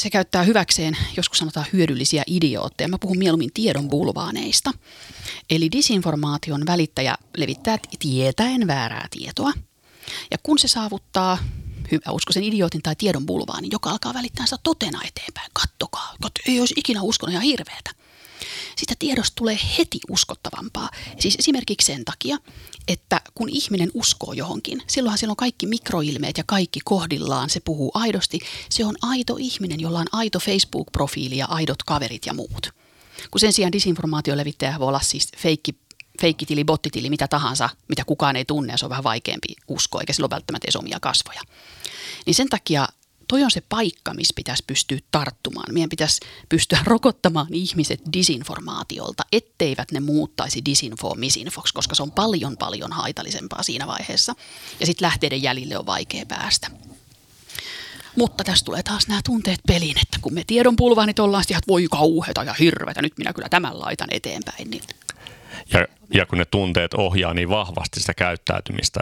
[0.01, 2.89] se käyttää hyväkseen, joskus sanotaan hyödyllisiä idiootteja.
[2.89, 4.73] Mä puhun mieluummin tiedon bulvaaneista.
[5.51, 9.53] Eli disinformaation välittäjä levittää tietäen väärää tietoa.
[10.31, 11.39] Ja kun se saavuttaa
[11.93, 15.51] hyvä uskoisen idiootin tai tiedon bulvaanin, joka alkaa välittää sitä totena eteenpäin.
[15.53, 17.91] Kattokaa, kat, ei olisi ikinä uskonut ihan hirveätä
[18.77, 20.91] sitä tiedosta tulee heti uskottavampaa.
[21.19, 22.37] Siis esimerkiksi sen takia,
[22.89, 27.91] että kun ihminen uskoo johonkin, silloinhan siellä on kaikki mikroilmeet ja kaikki kohdillaan, se puhuu
[27.95, 28.39] aidosti.
[28.71, 32.71] Se on aito ihminen, jolla on aito Facebook-profiili ja aidot kaverit ja muut.
[33.31, 35.75] Kun sen sijaan disinformaatiolevittäjä voi olla siis feikki
[36.21, 40.13] feikkitili, bottitili, mitä tahansa, mitä kukaan ei tunne ja se on vähän vaikeampi uskoa, eikä
[40.13, 41.41] sillä ole välttämättä edes omia kasvoja.
[42.27, 42.89] Niin sen takia
[43.31, 45.75] toi on se paikka, missä pitäisi pystyä tarttumaan.
[45.75, 52.57] Meidän pitäisi pystyä rokottamaan ihmiset disinformaatiolta, etteivät ne muuttaisi disinfo misinfoksi, koska se on paljon
[52.57, 54.35] paljon haitallisempaa siinä vaiheessa.
[54.81, 56.71] Ja sitten lähteiden jäljille on vaikea päästä.
[58.17, 61.87] Mutta tässä tulee taas nämä tunteet peliin, että kun me tiedon pulvaanit ollaan, että voi
[61.91, 64.71] kauheata ja hirvetä, nyt minä kyllä tämän laitan eteenpäin.
[64.71, 64.83] Niin.
[65.73, 69.01] Ja, ja kun ne tunteet ohjaa niin vahvasti sitä käyttäytymistä,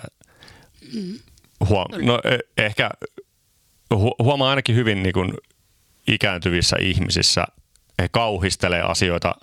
[0.94, 1.18] mm.
[1.68, 2.66] huom- no e-
[3.90, 5.33] ehkä huomaa ainakin hyvin niin kuin
[6.07, 7.46] ikääntyvissä ihmisissä,
[8.03, 9.35] he kauhistelee asioita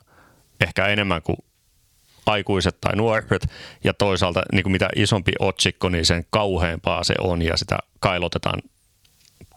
[0.61, 1.37] ehkä enemmän kuin
[2.25, 3.47] aikuiset tai nuoret,
[3.83, 8.61] ja toisaalta niin kuin mitä isompi otsikko, niin sen kauheampaa se on, ja sitä kailotetaan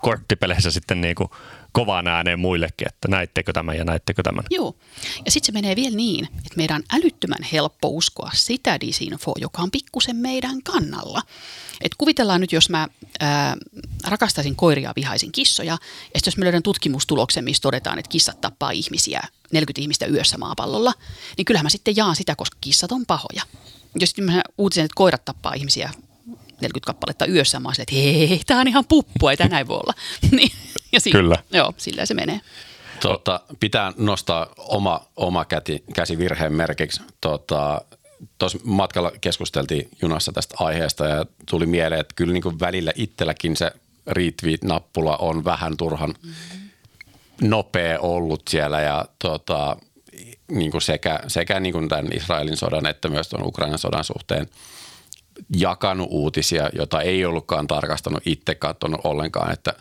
[0.02, 1.30] korttipeleissä sitten niin kuin
[1.72, 4.44] kovaan ääneen muillekin, että näittekö tämän ja näittekö tämän.
[4.50, 4.76] Joo,
[5.24, 9.62] ja sitten se menee vielä niin, että meidän on älyttömän helppo uskoa sitä disinfoa, joka
[9.62, 11.22] on pikkusen meidän kannalla.
[11.80, 12.88] Et kuvitellaan nyt, jos mä
[13.20, 13.56] ää,
[14.04, 15.78] rakastaisin koiria vihaisin kissoja,
[16.14, 20.92] ja jos me löydän tutkimustuloksen, missä todetaan, että kissat tappaa ihmisiä, 40 ihmistä yössä maapallolla,
[21.36, 23.42] niin kyllähän mä sitten jaan sitä, koska kissat on pahoja.
[23.94, 25.90] Jos sitten mä uutisen, että koirat tappaa ihmisiä
[26.60, 29.94] 40 kappaletta yössä, mä että hei, tämä on ihan puppu, ei tämä näin voi olla.
[30.36, 30.52] niin,
[30.92, 31.36] ja si- Kyllä.
[31.52, 32.40] Joo, sillä se menee.
[33.00, 37.00] Tota, pitää nostaa oma, oma käti, käsi virheen merkiksi.
[37.20, 37.80] Tota,
[38.38, 43.56] Tuossa matkalla keskusteltiin junassa tästä aiheesta ja tuli mieleen, että kyllä niin kuin välillä itselläkin
[43.56, 43.72] se
[44.06, 47.48] retweet-nappula on vähän turhan mm-hmm.
[47.48, 49.76] nopea ollut siellä ja tota,
[50.48, 54.48] niin kuin sekä, sekä niin kuin tämän Israelin sodan että myös tuon Ukrainan sodan suhteen
[55.56, 59.72] jakanut uutisia, jota ei ollutkaan tarkastanut itse katsonut ollenkaan, että,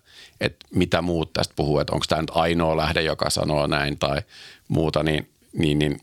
[0.42, 4.22] että mitä muut tästä puhuu, että onko tämä nyt ainoa lähde, joka sanoo näin tai
[4.68, 6.02] muuta, niin, niin, niin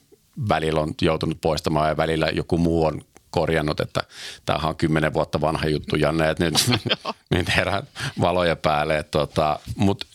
[0.49, 4.03] välillä on joutunut poistamaan ja välillä joku muu on korjannut, että
[4.47, 6.55] tämähän on kymmenen vuotta vanha juttu, Janne, että nyt,
[7.35, 7.83] nyt herää
[8.21, 9.03] valoja päälle.
[9.03, 10.07] Tota, Mutta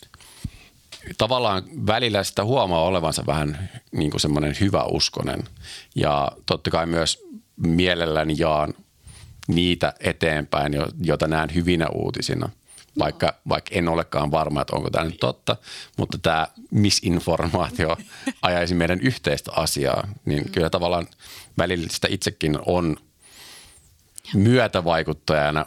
[1.18, 5.44] tavallaan välillä sitä huomaa olevansa vähän niin kuin semmoinen hyvä uskonen
[5.94, 7.24] ja totta kai myös
[7.56, 8.74] mielelläni jaan
[9.54, 12.48] niitä eteenpäin, joita näen hyvinä uutisina–
[12.98, 15.56] vaikka, vaikka en olekaan varma, että onko tämä nyt totta,
[15.96, 17.96] mutta tämä misinformaatio
[18.42, 20.50] ajaisi meidän yhteistä asiaa, niin mm.
[20.50, 21.06] kyllä tavallaan
[21.58, 22.96] välillä sitä itsekin on
[24.34, 25.66] myötävaikuttajana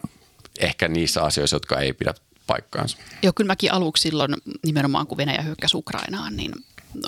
[0.59, 2.13] ehkä niissä asioissa, jotka ei pidä
[2.47, 2.97] paikkaansa.
[3.23, 6.51] Joo, kyllä mäkin aluksi silloin nimenomaan, kun Venäjä hyökkäsi Ukrainaan, niin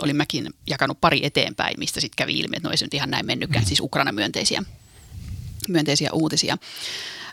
[0.01, 3.09] olin mäkin jakanut pari eteenpäin, mistä sitten kävi ilmi, että no ei se nyt ihan
[3.09, 3.67] näin mennytkään, mm.
[3.67, 4.84] siis Ukraina-myönteisiä myönteisiä
[6.13, 6.57] uutisia.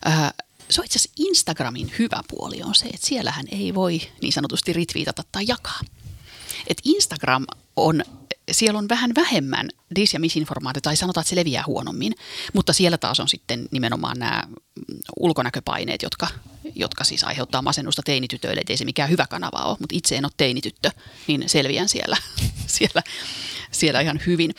[0.06, 0.32] Äh,
[0.70, 4.72] se on itse asiassa Instagramin hyvä puoli on se, että siellähän ei voi niin sanotusti
[4.72, 5.80] ritviitata tai jakaa.
[6.66, 8.02] Et Instagram on,
[8.50, 9.68] siellä on vähän vähemmän
[9.98, 12.14] dis- ja misinformaatiota, tai sanotaan, että se leviää huonommin,
[12.52, 14.42] mutta siellä taas on sitten nimenomaan nämä
[15.20, 16.28] ulkonäköpaineet, jotka,
[16.74, 20.24] jotka siis aiheuttaa masennusta teinitytöille, että ei se mikään hyvä kanava ole, mutta itse en
[20.24, 20.90] ole teinityttö,
[21.26, 22.16] niin selviän siellä,
[22.76, 23.02] siellä,
[23.70, 24.54] siellä ihan hyvin.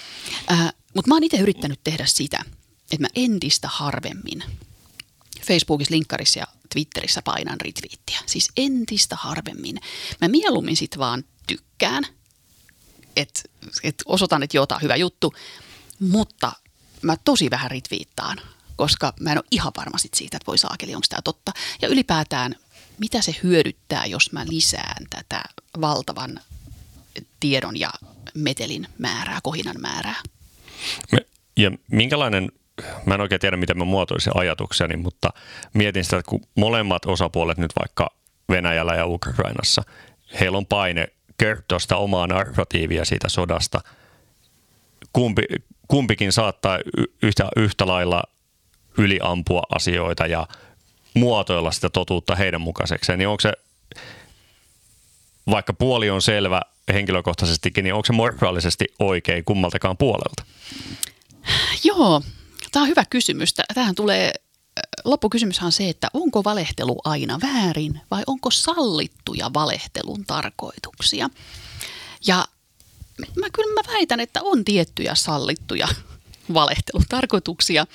[0.51, 2.43] Äh, Mutta mä oon itse yrittänyt tehdä sitä,
[2.94, 4.44] että mä entistä harvemmin
[5.48, 8.20] Facebookissa, linkkarissa ja Twitterissä painan retweettiä.
[8.26, 9.82] Siis entistä harvemmin.
[10.22, 12.04] Mä mieluummin sit vaan tykkään,
[13.16, 13.41] että
[13.84, 15.34] et osoitan, että on hyvä juttu,
[16.00, 16.52] mutta
[17.02, 18.41] mä tosi vähän retweettaan,
[18.76, 21.52] koska mä en ole ihan varma sit siitä, että voi saakeli, onko tämä totta.
[21.82, 22.56] Ja ylipäätään,
[22.98, 25.44] mitä se hyödyttää, jos mä lisään tätä
[25.82, 26.39] valtavan
[27.39, 27.94] tiedon ja
[28.34, 30.22] metelin määrää, kohinan määrää.
[31.58, 32.52] Ja minkälainen
[33.05, 35.30] mä en oikein tiedä, miten mä muotoisin ajatukseni, mutta
[35.74, 38.09] mietin sitä, että kun molemmat osapuolet nyt vaikka
[38.49, 39.84] Venäjällä ja Ukrainassa,
[40.39, 41.07] heillä on paine
[41.38, 43.82] kertoa sitä omaa narratiivia siitä sodasta.
[45.13, 45.43] Kumpi,
[45.88, 46.80] kumpikin saattaa
[47.24, 48.24] yhtä, yhtä lailla
[48.97, 50.47] yliampua asioita ja
[51.13, 53.53] muotoilla sitä totuutta heidän mukaisekseen, niin onko se,
[55.49, 56.61] vaikka puoli on selvä
[56.93, 60.43] henkilökohtaisestikin, niin onko se moraalisesti oikein kummaltakaan puolelta?
[61.84, 62.21] Joo,
[62.74, 63.53] Tämä on hyvä kysymys.
[63.74, 64.34] Tähän tulee,
[65.05, 71.30] loppukysymyshän on se, että onko valehtelu aina väärin vai onko sallittuja valehtelun tarkoituksia.
[72.28, 72.47] Ja
[73.36, 75.88] mä kyllä mä väitän, että on tiettyjä sallittuja
[76.53, 77.86] valehtelun tarkoituksia.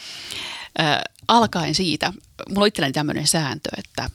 [0.80, 0.98] Äh,
[1.28, 2.12] alkaen siitä,
[2.48, 4.10] mulla on itselläni tämmöinen sääntö, että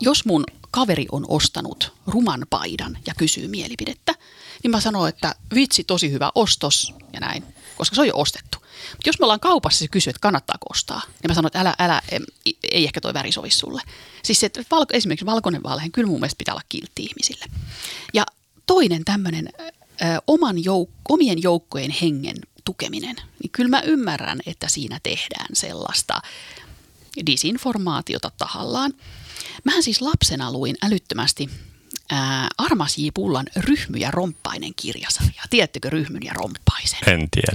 [0.00, 4.14] jos mun kaveri on ostanut ruman paidan ja kysyy mielipidettä,
[4.62, 7.44] niin mä sanon, että vitsi, tosi hyvä ostos ja näin,
[7.78, 8.58] koska se on jo ostettu.
[8.90, 11.74] Mutta jos me ollaan kaupassa ja kysyy, että kannattaako ostaa, niin mä sanon, että älä,
[11.78, 12.02] älä,
[12.72, 13.82] ei ehkä toi väri sovi sulle.
[14.24, 17.44] Siis se, että valko, esimerkiksi valkoinen vaalehan kyllä mun mielestä pitää olla kiltti ihmisille.
[18.14, 18.26] Ja
[18.66, 19.48] toinen tämmöinen
[20.26, 26.22] oman jouk- omien joukkojen hengen tukeminen, niin kyllä mä ymmärrän, että siinä tehdään sellaista
[27.26, 28.92] disinformaatiota tahallaan.
[29.64, 31.50] Mähän siis lapsena luin älyttömästi
[32.10, 33.08] ää, Armas J.
[33.14, 35.42] Pullan Ryhmy ja Romppainen kirjasarja.
[35.50, 36.98] Tiedättekö Ryhmyn ja Romppaisen?
[37.06, 37.52] En tiedä.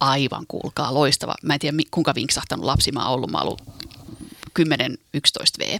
[0.00, 1.34] Aivan kuulkaa, loistava.
[1.42, 3.30] Mä en tiedä kuinka vinksahtanut lapsi mä oon ollut.
[3.30, 3.62] Mä ollut
[4.60, 4.64] 10-11
[5.58, 5.78] V.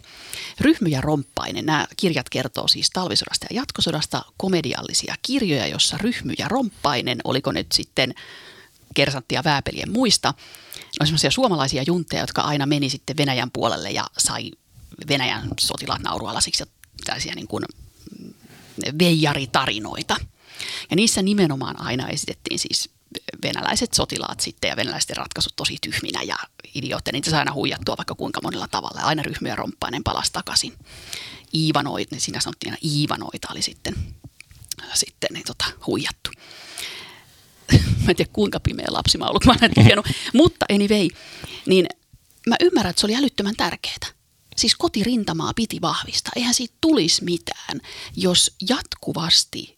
[0.61, 1.65] Ryhmy ja Romppainen.
[1.65, 7.71] Nämä kirjat kertoo siis talvisodasta ja jatkosodasta komediallisia kirjoja, jossa Ryhmy ja Romppainen, oliko nyt
[7.71, 8.13] sitten
[8.93, 10.33] kersanttia vääpelien muista,
[10.99, 14.51] on semmoisia suomalaisia juntteja, jotka aina meni sitten Venäjän puolelle ja sai
[15.09, 16.67] Venäjän sotilaat naurualasiksi ja
[17.05, 17.65] tällaisia niin kuin
[18.99, 20.15] veijaritarinoita.
[20.89, 22.89] Ja niissä nimenomaan aina esitettiin siis
[23.43, 26.35] venäläiset sotilaat sitten ja venäläisten ratkaisut tosi tyhminä ja
[26.75, 27.13] idiootteja.
[27.13, 29.01] Niitä saa aina huijattua vaikka kuinka monella tavalla.
[29.01, 30.73] Aina ryhmiä romppainen palasi takaisin.
[31.55, 33.95] Iivanoita, niin siinä sanottiin aina Iivanoita oli sitten,
[34.93, 36.29] sitten niin tota, huijattu.
[38.03, 40.05] mä en tiedä kuinka pimeä lapsi mä ollut, mä lukenut.
[40.33, 41.07] Mutta anyway,
[41.65, 41.87] niin
[42.47, 44.15] mä ymmärrän, että se oli älyttömän tärkeää.
[44.55, 46.31] Siis kotirintamaa piti vahvistaa.
[46.35, 47.81] Eihän siitä tulisi mitään,
[48.15, 49.75] jos jatkuvasti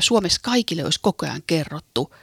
[0.00, 2.14] Suomessa kaikille olisi koko ajan kerrottu,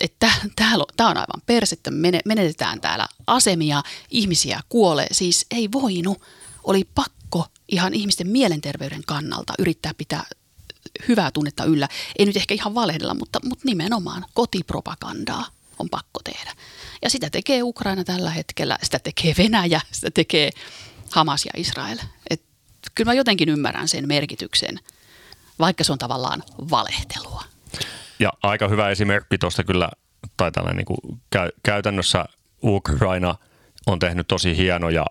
[0.00, 0.74] että, tämä
[1.10, 1.90] on aivan persettä,
[2.24, 5.06] menetetään täällä asemia, ihmisiä kuolee.
[5.12, 6.22] Siis ei voinut,
[6.64, 10.24] oli pakko ihan ihmisten mielenterveyden kannalta yrittää pitää
[11.08, 11.88] hyvää tunnetta yllä.
[12.18, 15.46] Ei nyt ehkä ihan valehdella, mutta, mutta nimenomaan kotipropagandaa
[15.78, 16.54] on pakko tehdä.
[17.02, 20.50] Ja sitä tekee Ukraina tällä hetkellä, sitä tekee Venäjä, sitä tekee
[21.12, 21.98] Hamas ja Israel.
[22.30, 22.42] Et
[22.94, 24.80] kyllä mä jotenkin ymmärrän sen merkityksen,
[25.58, 27.42] vaikka se on tavallaan valehtelua.
[28.18, 29.90] Ja aika hyvä esimerkki tuosta kyllä,
[30.36, 32.24] tai tällainen niin kuin käy, käytännössä
[32.62, 33.34] Ukraina
[33.86, 35.06] on tehnyt tosi hienoja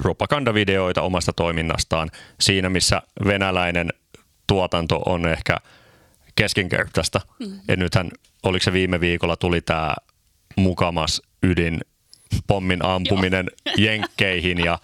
[0.00, 2.10] propagandavideoita omasta toiminnastaan
[2.40, 3.88] siinä, missä venäläinen
[4.46, 5.56] tuotanto on ehkä
[6.34, 7.20] keskinkertaista.
[7.38, 7.60] Mm.
[7.68, 8.10] Ja nythän,
[8.42, 9.94] oliko se viime viikolla, tuli tämä
[10.56, 11.80] mukamas ydin
[12.46, 14.78] pommin ampuminen jenkkeihin ja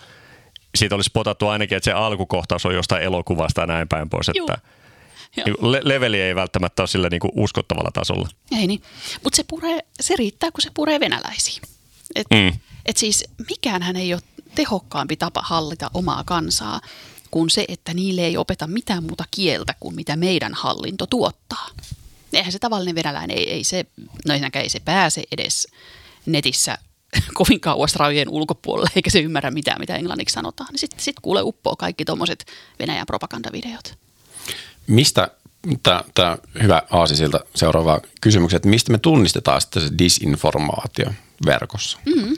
[0.74, 4.28] siitä olisi potattu ainakin, että se alkukohtaus on jostain elokuvasta ja näin päin pois.
[4.28, 4.58] Että
[5.36, 8.28] niin le- leveli ei välttämättä ole sillä niin kuin uskottavalla tasolla.
[8.58, 8.82] Ei niin,
[9.24, 11.62] mutta se, puree, se riittää, kun se puree venäläisiin.
[12.14, 12.60] Et, mm.
[12.86, 13.24] et siis
[13.80, 14.22] hän ei ole
[14.54, 16.80] tehokkaampi tapa hallita omaa kansaa
[17.30, 21.68] kuin se, että niille ei opeta mitään muuta kieltä kuin mitä meidän hallinto tuottaa.
[22.32, 23.84] Eihän se tavallinen venäläinen, ei, ei se,
[24.26, 25.68] no ei se pääse edes
[26.26, 26.78] netissä
[27.34, 31.42] kovin kauas rajojen ulkopuolelle, eikä se ymmärrä mitään, mitä englanniksi sanotaan, niin sitten sit kuule
[31.42, 32.46] uppoo kaikki tuommoiset
[32.78, 33.98] Venäjän propagandavideot.
[34.86, 35.28] Mistä,
[36.14, 41.12] tämä hyvä aasi siltä seuraava kysymys, että mistä me tunnistetaan sitten se disinformaatio
[41.46, 41.98] verkossa?
[42.06, 42.36] Mm-hmm.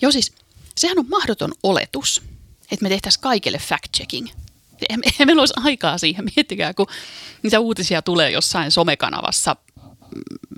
[0.00, 0.32] Joo siis,
[0.76, 2.22] sehän on mahdoton oletus,
[2.62, 4.28] että me tehtäisiin kaikille fact-checking.
[4.88, 6.86] Ei meillä olisi aikaa siihen, miettikää, kun
[7.42, 9.56] niitä uutisia tulee jossain somekanavassa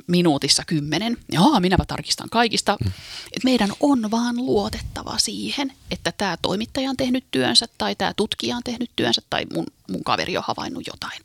[0.07, 1.16] minuutissa kymmenen.
[1.32, 2.76] Joo, minäpä tarkistan kaikista.
[2.84, 2.92] Mm.
[3.32, 8.57] Et meidän on vaan luotettava siihen, että tämä toimittaja on tehnyt työnsä tai tämä tutkija
[8.57, 11.22] on tehnyt työnsä tai mun, mun kaveri on havainnut jotain.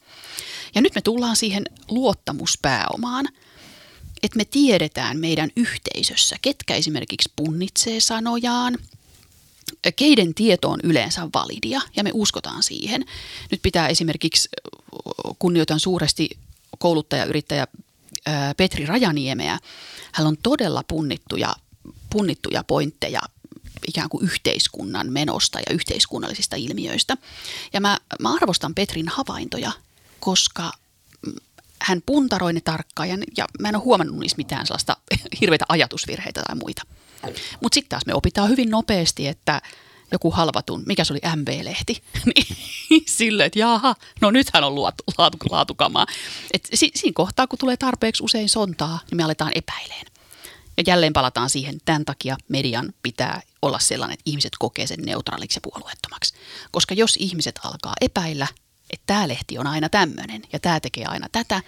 [0.76, 3.28] Ja nyt me tullaan siihen luottamuspääomaan,
[4.24, 8.78] että me tiedetään meidän yhteisössä, ketkä esimerkiksi punnitsee sanojaan,
[9.96, 13.06] keiden tieto on yleensä validia ja me uskotaan siihen.
[13.52, 14.50] Nyt pitää esimerkiksi,
[15.40, 16.30] kunnioitan suuresti
[16.80, 17.68] kouluttajayrittäjä
[18.58, 19.60] Petri Rajaniemeä.
[20.12, 21.54] Hän on todella punnittuja,
[22.10, 23.22] punnittuja pointteja
[23.88, 27.18] ikään kuin yhteiskunnan menosta ja yhteiskunnallisista ilmiöistä.
[27.74, 29.72] Ja mä, mä arvostan Petrin havaintoja,
[30.20, 30.72] koska
[31.82, 34.98] hän puntaroi ne tarkkaan ja, ja mä en ole huomannut niissä mitään sellaista
[35.42, 36.82] hirveitä ajatusvirheitä tai muita.
[37.62, 39.62] Mutta sitten taas me opitaan hyvin nopeasti, että
[40.12, 42.04] joku halvatun, mikä se oli MB-lehti,
[42.90, 46.06] niin silleen, että jaha, no nythän on laatu, laatu, laatukamaa.
[46.54, 50.06] Et si, siinä kohtaa, kun tulee tarpeeksi usein sontaa, niin me aletaan epäileen.
[50.78, 55.58] Ja jälleen palataan siihen, tämän takia median pitää olla sellainen, että ihmiset kokee sen neutraaliksi
[55.58, 56.34] ja puolueettomaksi.
[56.72, 58.48] Koska jos ihmiset alkaa epäillä,
[58.90, 61.62] että tämä lehti on aina tämmöinen ja tämä tekee aina tätä,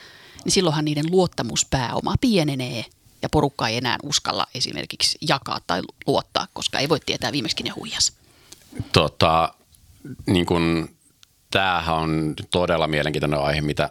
[0.44, 2.86] niin silloinhan niiden luottamuspääoma pienenee
[3.22, 7.70] ja porukka ei enää uskalla esimerkiksi jakaa tai luottaa, koska ei voi tietää viimeksi ne
[7.70, 8.23] huijas.
[8.92, 9.54] Tota,
[10.26, 10.90] niin kun,
[11.52, 13.90] tämähän on todella mielenkiintoinen aihe, mitä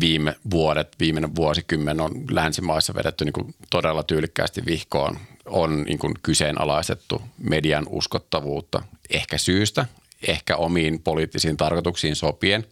[0.00, 5.18] viime vuodet, viimeinen vuosikymmen on länsimaissa vedetty niin kuin todella tyylikkäästi vihkoon.
[5.46, 9.86] On niin kuin kyseenalaistettu median uskottavuutta ehkä syystä,
[10.28, 12.66] ehkä omiin poliittisiin tarkoituksiin sopien,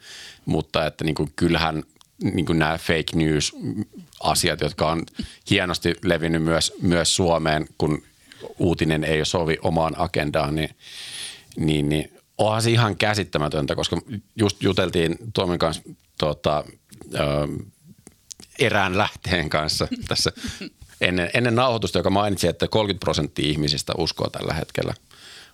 [0.46, 1.82] mutta että niin kuin kyllähän
[2.22, 5.06] niin kuin nämä fake news-asiat, jotka on
[5.50, 8.02] hienosti levinnyt myös, myös Suomeen, kun
[8.59, 10.70] uutinen ei sovi omaan agendaan, niin,
[11.57, 14.01] niin, niin onhan se ihan käsittämätöntä, koska
[14.36, 15.82] just juteltiin Tuomen kanssa
[16.18, 16.64] tota,
[17.14, 17.18] ö,
[18.59, 20.32] erään lähteen kanssa tässä
[21.01, 24.94] ennen, ennen nauhoitusta, joka mainitsi, että 30 prosenttia ihmisistä uskoo tällä hetkellä,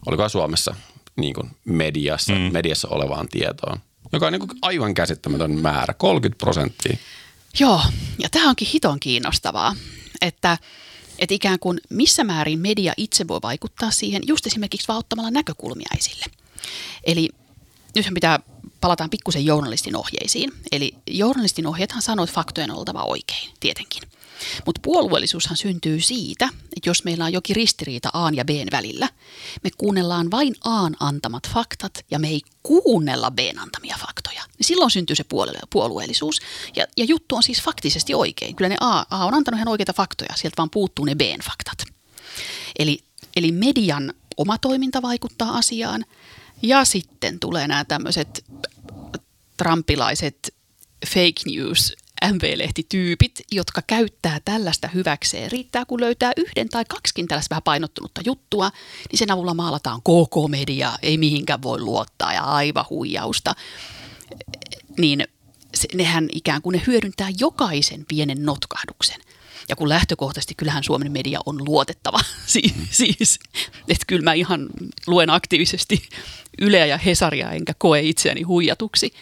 [0.06, 0.74] oliko Suomessa
[1.16, 2.52] niin kuin mediassa, mm.
[2.52, 3.78] mediassa olevaan tietoon,
[4.12, 6.96] joka on niin kuin aivan käsittämätön määrä, 30 prosenttia.
[7.58, 7.80] Joo,
[8.18, 9.76] ja tämä onkin hiton kiinnostavaa,
[10.20, 10.58] että,
[11.18, 15.88] että ikään kuin missä määrin media itse voi vaikuttaa siihen, just esimerkiksi vaan ottamalla näkökulmia
[15.98, 16.24] esille.
[17.04, 17.28] Eli
[17.94, 18.40] nythän pitää,
[18.80, 20.52] palataan pikkusen journalistin ohjeisiin.
[20.72, 24.02] Eli journalistin ohjeethan sanoo, että faktojen on oltava oikein, tietenkin.
[24.66, 29.08] Mutta puolueellisuushan syntyy siitä, että jos meillä on jokin ristiriita A ja B välillä,
[29.64, 34.42] me kuunnellaan vain A antamat faktat ja me ei kuunnella B antamia faktoja.
[34.58, 35.24] Niin silloin syntyy se
[35.70, 36.40] puolueellisuus.
[36.76, 38.56] Ja, ja juttu on siis faktisesti oikein.
[38.56, 41.78] Kyllä ne A, A on antanut ihan oikeita faktoja, sieltä vaan puuttuu ne B faktat.
[42.78, 42.98] Eli,
[43.36, 46.04] eli median oma toiminta vaikuttaa asiaan
[46.62, 48.44] ja sitten tulee nämä tämmöiset
[49.56, 50.54] trumpilaiset
[51.06, 51.92] fake news
[52.32, 55.52] MV-lehtityypit, jotka käyttää tällaista hyväkseen.
[55.52, 58.70] Riittää, kun löytää yhden tai kaksikin tällaista vähän painottunutta juttua,
[59.10, 63.54] niin sen avulla maalataan koko media, ei mihinkään voi luottaa ja aivan huijausta.
[64.98, 65.28] Niin
[65.74, 69.20] se, nehän ikään kuin ne hyödyntää jokaisen pienen notkahduksen.
[69.68, 73.38] Ja kun lähtökohtaisesti kyllähän Suomen media on luotettava, siis, siis
[73.88, 74.66] että kyllä mä ihan
[75.06, 76.08] luen aktiivisesti
[76.60, 79.12] Yleä ja Hesaria enkä koe itseäni huijatuksi–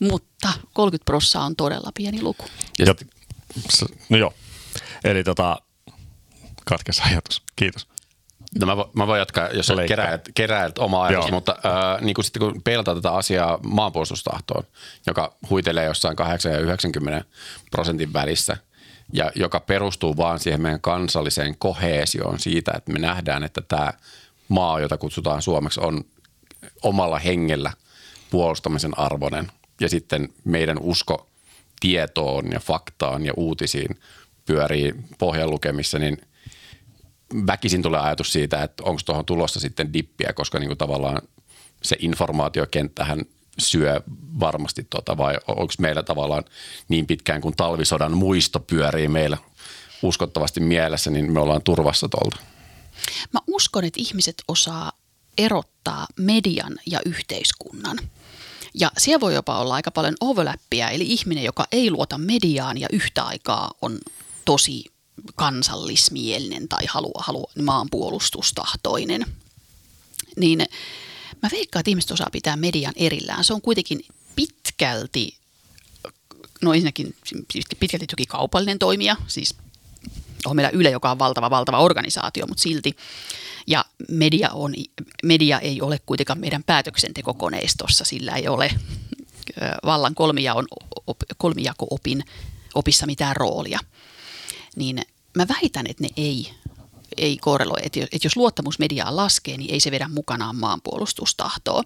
[0.00, 2.44] mutta 30 prossaa on todella pieni luku.
[2.78, 2.94] Ja, ja
[4.08, 4.34] no joo,
[5.04, 5.62] eli tota,
[6.64, 7.42] katkes ajatus.
[7.56, 7.86] Kiitos.
[8.60, 11.34] No mä, vo, mä voin jatkaa, jos keräät, keräät oma ajatus, Joo.
[11.34, 14.64] mutta äh, niin kuin sitten kun peilataan tätä asiaa maanpuolustustahtoon,
[15.06, 17.24] joka huitelee jossain 8 ja 90
[17.70, 18.56] prosentin välissä
[19.12, 23.92] ja joka perustuu vaan siihen meidän kansalliseen koheesioon siitä, että me nähdään, että tämä
[24.48, 26.04] maa, jota kutsutaan Suomeksi, on
[26.82, 27.72] omalla hengellä
[28.30, 31.28] puolustamisen arvoinen ja sitten meidän usko
[31.80, 34.00] tietoon ja faktaan ja uutisiin
[34.46, 36.18] pyörii pohjan lukemissa, niin
[37.46, 41.22] väkisin tulee ajatus siitä, että onko tuohon tulossa sitten dippiä, koska niin kuin tavallaan
[41.82, 43.22] se informaatiokenttähän
[43.58, 44.00] syö
[44.40, 46.44] varmasti tota, vai onko meillä tavallaan
[46.88, 49.38] niin pitkään kuin talvisodan muisto pyörii meillä
[50.02, 52.36] uskottavasti mielessä, niin me ollaan turvassa tuolta.
[53.32, 54.92] Mä uskon, että ihmiset osaa
[55.38, 57.98] erottaa median ja yhteiskunnan.
[58.74, 62.88] Ja siellä voi jopa olla aika paljon overlappia, eli ihminen, joka ei luota mediaan ja
[62.92, 63.98] yhtä aikaa on
[64.44, 64.84] tosi
[65.34, 69.26] kansallismielinen tai haluaa, haluaa maanpuolustustahtoinen.
[70.36, 70.58] Niin
[71.42, 73.44] mä veikkaan, että ihmiset osaa pitää median erillään.
[73.44, 74.00] Se on kuitenkin
[74.36, 75.36] pitkälti,
[76.62, 77.16] no ensinnäkin
[77.80, 79.54] pitkälti toki kaupallinen toimija, siis
[80.46, 82.96] on meillä Yle, joka on valtava, valtava organisaatio, mutta silti.
[83.66, 84.74] Ja media, on,
[85.22, 88.70] media ei ole kuitenkaan meidän päätöksentekokoneistossa, sillä ei ole
[89.84, 90.66] vallan kolmijaon,
[91.36, 92.24] kolmijako-opin
[92.74, 93.78] opissa mitään roolia.
[94.76, 95.02] Niin
[95.36, 96.50] mä väitän, että ne ei
[97.18, 97.78] ei korreloi.
[97.82, 101.82] Että jos, jos luottamus mediaan laskee, niin ei se vedä mukanaan maanpuolustustahtoa.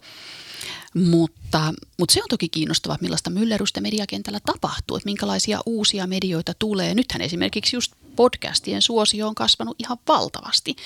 [0.95, 6.95] Mutta, mutta se on toki kiinnostavaa, millaista myllerrystä mediakentällä tapahtuu, että minkälaisia uusia medioita tulee.
[6.95, 10.77] Nythän esimerkiksi just podcastien suosio on kasvanut ihan valtavasti.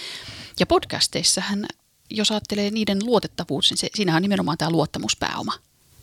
[0.61, 1.67] Ja podcasteissahan,
[2.11, 5.53] jos ajattelee niiden luotettavuus, niin se, siinähän on nimenomaan tämä luottamuspääoma.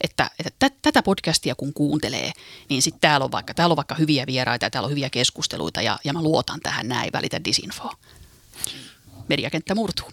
[0.02, 2.32] Että, että tätä podcastia kun kuuntelee,
[2.70, 5.82] niin sitten täällä on vaikka, täällä on vaikka hyviä vieraita ja täällä on hyviä keskusteluita
[5.82, 7.94] ja, ja mä luotan tähän näin, välitä disinfoa.
[9.28, 10.10] Mediakenttä murtuu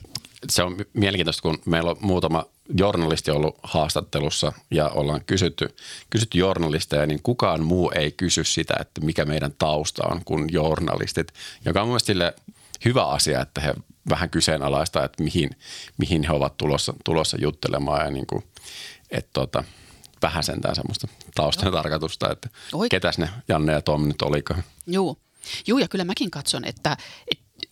[0.49, 2.45] se on mielenkiintoista, kun meillä on muutama
[2.79, 5.77] journalisti ollut haastattelussa ja ollaan kysytty,
[6.11, 11.33] kysytty journalisteja, niin kukaan muu ei kysy sitä, että mikä meidän tausta on kuin journalistit,
[11.65, 12.21] joka on mielestäni
[12.85, 13.75] hyvä asia, että he
[14.09, 15.51] vähän kyseenalaistaa, että mihin,
[15.99, 18.45] mihin he ovat tulossa, tulossa juttelemaan ja niin kuin,
[19.11, 19.65] että tota,
[20.23, 21.73] vähän sentään semmoista taustan Joo.
[21.73, 22.89] tarkoitusta, että Oi.
[22.89, 24.65] ketäs ne Janne ja Tom nyt olikaan.
[24.87, 25.17] Joo.
[25.67, 26.97] Joo, ja kyllä mäkin katson, että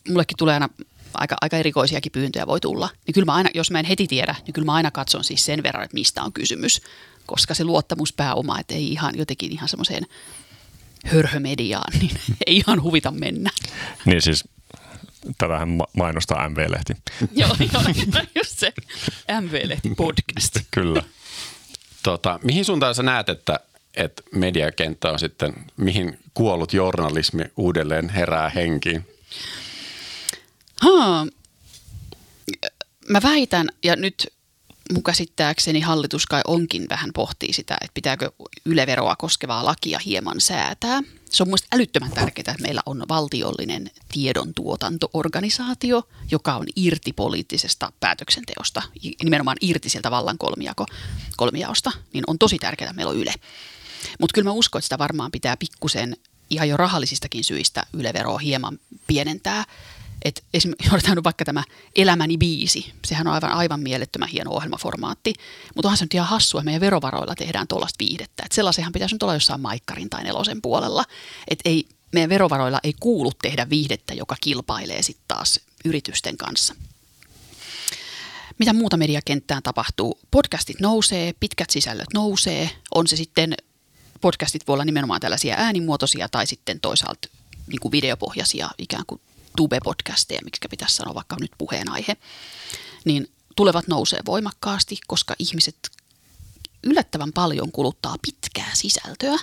[0.09, 0.69] mullekin tulee aina
[1.15, 2.89] aika, aika erikoisiakin pyyntöjä voi tulla.
[3.07, 5.45] Niin kyllä mä aina, jos mä en heti tiedä, niin kyllä mä aina katson siis
[5.45, 6.83] sen verran, että mistä on kysymys.
[7.27, 10.07] Koska se luottamuspääoma, että ei ihan jotenkin ihan semmoiseen
[11.05, 12.11] hörhömediaan, niin
[12.47, 13.51] ei ihan huvita mennä.
[14.05, 14.45] Niin siis
[15.39, 16.97] tätähän mainostaa MV-lehti.
[17.41, 17.83] joo, joo,
[18.39, 18.73] just se
[19.41, 20.57] MV-lehti podcast.
[20.71, 21.03] Kyllä.
[22.03, 23.61] Tota, mihin suuntaan sä näet, että,
[23.95, 29.07] että mediakenttä on sitten, mihin kuollut journalismi uudelleen herää henkiin?
[30.81, 31.27] Haa.
[33.09, 34.33] Mä väitän, ja nyt
[34.93, 38.31] mun käsittääkseni hallitus kai onkin vähän pohtii sitä, että pitääkö
[38.65, 41.03] yleveroa koskevaa lakia hieman säätää.
[41.31, 48.83] Se on mielestäni älyttömän tärkeää, että meillä on valtiollinen tiedontuotantoorganisaatio, joka on irti poliittisesta päätöksenteosta,
[49.25, 50.87] nimenomaan irti sieltä vallan kolmijako,
[51.37, 53.35] kolmijaosta, niin on tosi tärkeää, että meillä on Yle.
[54.21, 56.17] Mutta kyllä mä uskon, että sitä varmaan pitää pikkusen
[56.51, 59.65] ihan jo rahallisistakin syistä yleveroa hieman pienentää–
[60.23, 61.65] että esimerkiksi otetaan vaikka tämä
[61.97, 62.93] Elämäni biisi.
[63.07, 65.35] Sehän on aivan, aivan mielettömän hieno ohjelmaformaatti.
[65.75, 68.43] Mutta onhan se nyt ihan hassua, että meidän verovaroilla tehdään tuollaista viihdettä.
[68.45, 71.05] Että sellaisenhan pitäisi nyt olla jossain maikkarin tai nelosen puolella.
[71.49, 76.75] Että ei, meidän verovaroilla ei kuulu tehdä viihdettä, joka kilpailee sitten taas yritysten kanssa.
[78.59, 80.19] Mitä muuta mediakenttään tapahtuu?
[80.31, 82.71] Podcastit nousee, pitkät sisällöt nousee.
[82.95, 83.55] On se sitten,
[84.21, 87.29] podcastit voi olla nimenomaan tällaisia äänimuotoisia tai sitten toisaalta
[87.67, 89.21] niin kuin videopohjaisia ikään kuin
[89.59, 92.17] tube-podcasteja, miksi pitäisi sanoa vaikka nyt puheenaihe,
[93.05, 95.77] niin tulevat nousee voimakkaasti, koska ihmiset
[96.85, 99.39] yllättävän paljon kuluttaa pitkää sisältöä.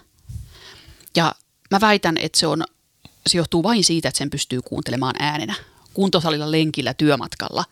[1.15, 1.35] Ja
[1.71, 2.63] mä väitän, että se, on,
[3.27, 5.55] se johtuu vain siitä, että sen pystyy kuuntelemaan äänenä
[5.93, 7.65] kuntosalilla, lenkillä, työmatkalla.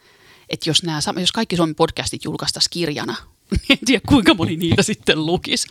[0.50, 3.16] Että jos, nämä, jos kaikki Suomen podcastit julkaistaisiin kirjana,
[3.52, 5.68] niin en tiedä kuinka moni niitä sitten lukisi.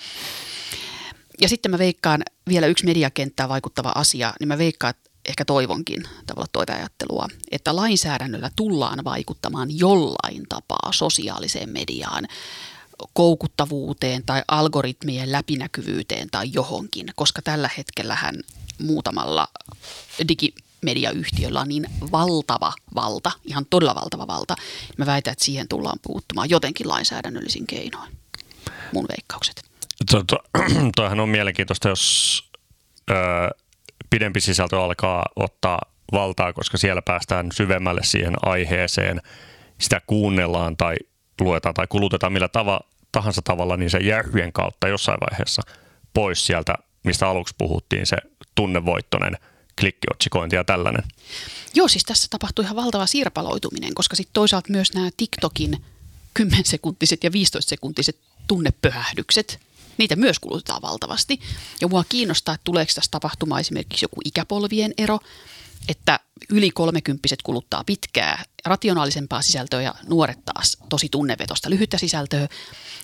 [1.40, 6.02] Ja sitten mä veikkaan vielä yksi mediakenttään vaikuttava asia, niin mä veikkaan, että ehkä toivonkin
[6.26, 12.28] tavalla toiveajattelua, että lainsäädännöllä tullaan vaikuttamaan jollain tapaa sosiaaliseen mediaan,
[13.12, 18.34] koukuttavuuteen tai algoritmien läpinäkyvyyteen tai johonkin, koska tällä hetkellähän
[18.78, 19.48] muutamalla
[20.28, 24.56] digimediayhtiöllä on niin valtava valta, ihan todella valtava valta.
[24.96, 28.12] Mä väitän, että siihen tullaan puuttumaan jotenkin lainsäädännöllisin keinoin.
[28.92, 29.64] Mun veikkaukset.
[30.96, 32.42] Tuohan on mielenkiintoista, jos
[34.12, 35.78] pidempi sisältö alkaa ottaa
[36.12, 39.22] valtaa, koska siellä päästään syvemmälle siihen aiheeseen.
[39.80, 40.96] Sitä kuunnellaan tai
[41.40, 42.80] luetaan tai kulutetaan millä tava,
[43.12, 45.62] tahansa tavalla, niin se järjen kautta jossain vaiheessa
[46.14, 48.16] pois sieltä, mistä aluksi puhuttiin, se
[48.54, 49.38] tunnevoittoinen
[49.80, 51.02] klikkiotsikointi ja tällainen.
[51.74, 55.84] Joo, siis tässä tapahtuu ihan valtava sirpaloituminen, koska sitten toisaalta myös nämä TikTokin
[56.40, 59.58] 10-sekuntiset ja 15-sekuntiset tunnepöhähdykset–
[59.98, 61.40] niitä myös kulutetaan valtavasti.
[61.80, 65.18] Ja mua kiinnostaa, että tuleeko tässä tapahtumaan esimerkiksi joku ikäpolvien ero,
[65.88, 66.20] että
[66.50, 72.48] yli kolmekymppiset kuluttaa pitkää, rationaalisempaa sisältöä ja nuoret taas tosi tunnevetosta lyhyttä sisältöä.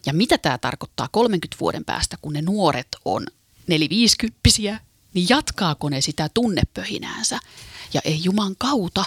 [0.07, 3.27] Ja mitä tämä tarkoittaa 30 vuoden päästä, kun ne nuoret on
[3.67, 4.81] neliviisikymppisiä,
[5.15, 7.39] niin jatkaako ne sitä tunnepöhinäänsä?
[7.95, 9.05] Ja ei juman kautta,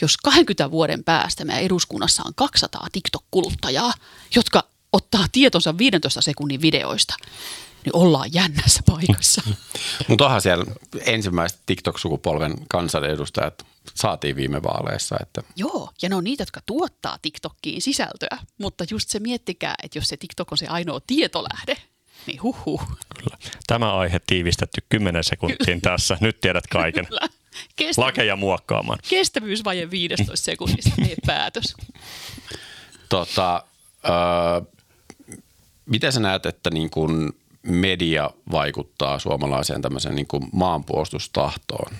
[0.00, 3.92] jos 20 vuoden päästä meidän eduskunnassa on 200 TikTok-kuluttajaa,
[4.34, 7.14] jotka ottaa tietonsa 15 sekunnin videoista,
[7.84, 9.42] niin ollaan jännässä paikassa.
[10.08, 10.64] Mutta onhan siellä
[11.00, 15.16] ensimmäiset TikTok-sukupolven kansanedustajat saatiin viime vaaleissa.
[15.22, 15.42] Että.
[15.56, 20.08] Joo, ja ne on niitä, jotka tuottaa TikTokkiin sisältöä, mutta just se miettikää, että jos
[20.08, 21.76] se TikTok on se ainoa tietolähde,
[22.26, 22.80] niin huhu.
[23.18, 23.36] Kyllä.
[23.66, 26.18] Tämä aihe tiivistetty 10 sekuntiin tässä.
[26.20, 27.06] Nyt tiedät kaiken.
[27.06, 27.28] Kyllä.
[27.76, 28.98] Kestä- Lakeja muokkaamaan.
[29.08, 31.74] Kestävyysvaje 15 sekunnista, ei päätös.
[33.08, 33.64] Tota,
[34.04, 34.75] öö,
[35.86, 37.32] Miten sä näet, että niin kuin
[37.62, 41.92] media vaikuttaa suomalaiseen tämmöiseen niin kuin maanpuolustustahtoon?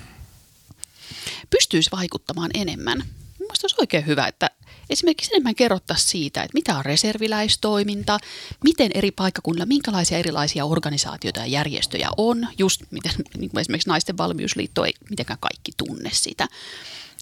[1.51, 2.99] pystyisi vaikuttamaan enemmän.
[3.39, 4.51] Mielestäni olisi oikein hyvä, että
[4.91, 8.19] esimerkiksi enemmän kerrottaisiin siitä, että mitä on reserviläistoiminta,
[8.65, 14.17] miten eri paikkakunnilla, minkälaisia erilaisia organisaatioita ja järjestöjä on, just miten niin kuin esimerkiksi Naisten
[14.17, 16.49] valmiusliitto ei mitenkään kaikki tunne sitä.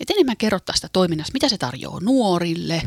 [0.00, 2.82] Että enemmän kerrottaisiin sitä toiminnasta, mitä se tarjoaa nuorille,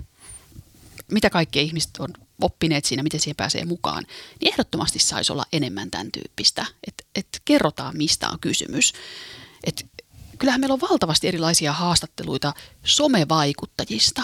[1.12, 4.04] mitä kaikki ihmiset on oppineet siinä, miten siihen pääsee mukaan,
[4.40, 8.94] niin ehdottomasti saisi olla enemmän tämän tyyppistä, että, että kerrotaan, mistä on kysymys.
[9.64, 9.84] Että
[10.40, 14.24] kyllähän meillä on valtavasti erilaisia haastatteluita somevaikuttajista,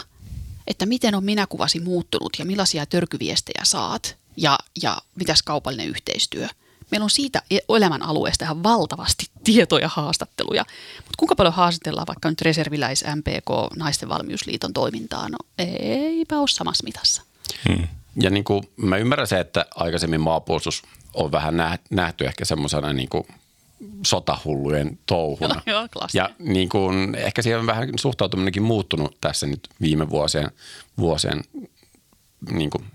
[0.68, 6.48] että miten on minäkuvasi muuttunut ja millaisia törkyviestejä saat ja, ja mitäs kaupallinen yhteistyö.
[6.92, 10.66] Meillä on siitä e- elämän alueesta ihan valtavasti tietoja haastatteluja.
[10.98, 15.30] Mutta kuinka paljon haastatellaan vaikka nyt reserviläis MPK Naisten valmiusliiton toimintaa?
[15.30, 17.22] No eipä ole samassa mitassa.
[17.70, 17.88] Hmm.
[18.16, 20.84] Ja niin kuin mä ymmärrän se, että aikaisemmin maapuolustus
[21.14, 21.56] on vähän
[21.90, 23.24] nähty ehkä semmoisena niin kuin
[24.06, 25.62] sotahullujen touhuna.
[25.66, 30.52] Joo, joo, ja niin kuin, ehkä siihen on vähän suhtautuminenkin muuttunut tässä nyt viime vuosien,
[30.98, 31.42] vuosien
[32.52, 32.86] niin kuin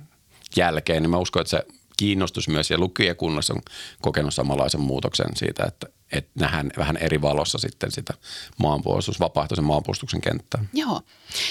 [0.57, 1.03] jälkeen.
[1.03, 1.67] Niin mä uskon, että se
[1.99, 3.63] kiinnostus myös ja lukijakunnassa on
[4.03, 8.15] kokenut samanlaisen muutoksen siitä, että, että nähdään vähän eri valossa sitten sitä
[8.59, 10.65] maanpuolustus, vapaaehtoisen maanpuolustuksen kenttää.
[10.73, 11.01] Joo.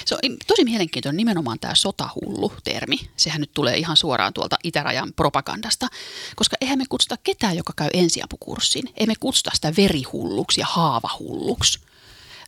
[0.05, 2.97] Se on tosi mielenkiintoinen nimenomaan tämä sotahullu-termi.
[3.17, 5.87] Sehän nyt tulee ihan suoraan tuolta itärajan propagandasta,
[6.35, 8.89] koska eihän me kutsuta ketään, joka käy ensiapukurssin.
[8.97, 11.79] Emme kutsuta sitä verihulluksi ja haavahulluksi.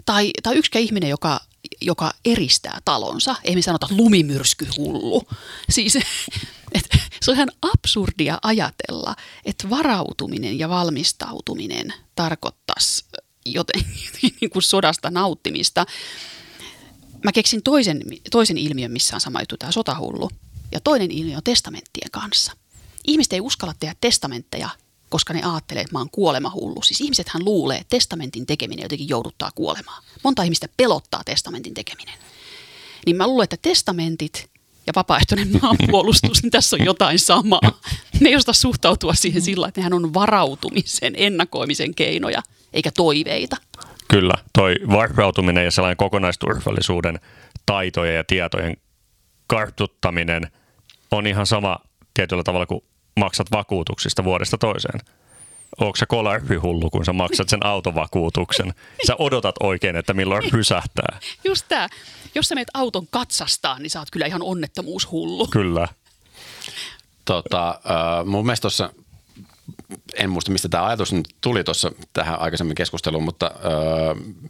[0.10, 1.40] Tai, tai yksikään ihminen, joka
[1.82, 3.36] joka eristää talonsa.
[3.44, 5.28] Ei me sanota lumimyrskyhullu.
[5.70, 5.96] Siis
[6.76, 6.90] et,
[7.22, 13.06] se on ihan absurdia ajatella, että varautuminen ja valmistautuminen tarkoittaisi
[13.46, 14.10] jotenkin
[14.42, 15.86] niin kuin sodasta nauttimista.
[17.24, 18.02] Mä keksin toisen,
[18.32, 20.30] toisen ilmiön, missä on sama juttu, tämä sotahullu.
[20.72, 22.52] Ja toinen ilmiö on testamenttien kanssa.
[23.08, 24.70] Ihmiset ei uskalla tehdä testamentteja,
[25.10, 26.82] koska ne ajattelee, että mä oon kuolemahullu.
[26.82, 30.04] Siis ihmisethän luulee, että testamentin tekeminen jotenkin jouduttaa kuolemaan.
[30.24, 32.14] Monta ihmistä pelottaa testamentin tekeminen.
[33.06, 34.50] Niin mä luulen, että testamentit
[34.88, 37.82] ja vapaaehtoinen maanpuolustus, niin tässä on jotain samaa.
[38.20, 42.42] Ne ei osaa suhtautua siihen sillä, että nehän on varautumisen, ennakoimisen keinoja,
[42.74, 43.58] eikä toiveita.
[44.08, 47.20] Kyllä, toi varautuminen ja sellainen kokonaisturvallisuuden
[47.66, 48.78] taitojen ja tietojen
[49.48, 50.52] kartuttaminen
[51.12, 51.80] on ihan sama
[52.14, 52.84] tietyllä tavalla kuin
[53.20, 55.00] maksat vakuutuksista vuodesta toiseen.
[55.80, 56.06] Onko se
[56.62, 58.74] hullu, kun sä maksat sen autovakuutuksen?
[59.08, 61.20] Sä odotat oikein, että milloin rysähtää.
[61.44, 61.88] Just tämä.
[62.36, 65.48] Jos sä meet auton katsastaa, niin sä oot kyllä ihan onnettomuushullu.
[65.48, 65.88] Kyllä.
[67.26, 68.90] Tota, äh, mun mielestä tuossa,
[70.14, 74.42] en muista mistä tämä ajatus nyt tuli tuossa tähän aikaisemmin keskusteluun, mutta äh,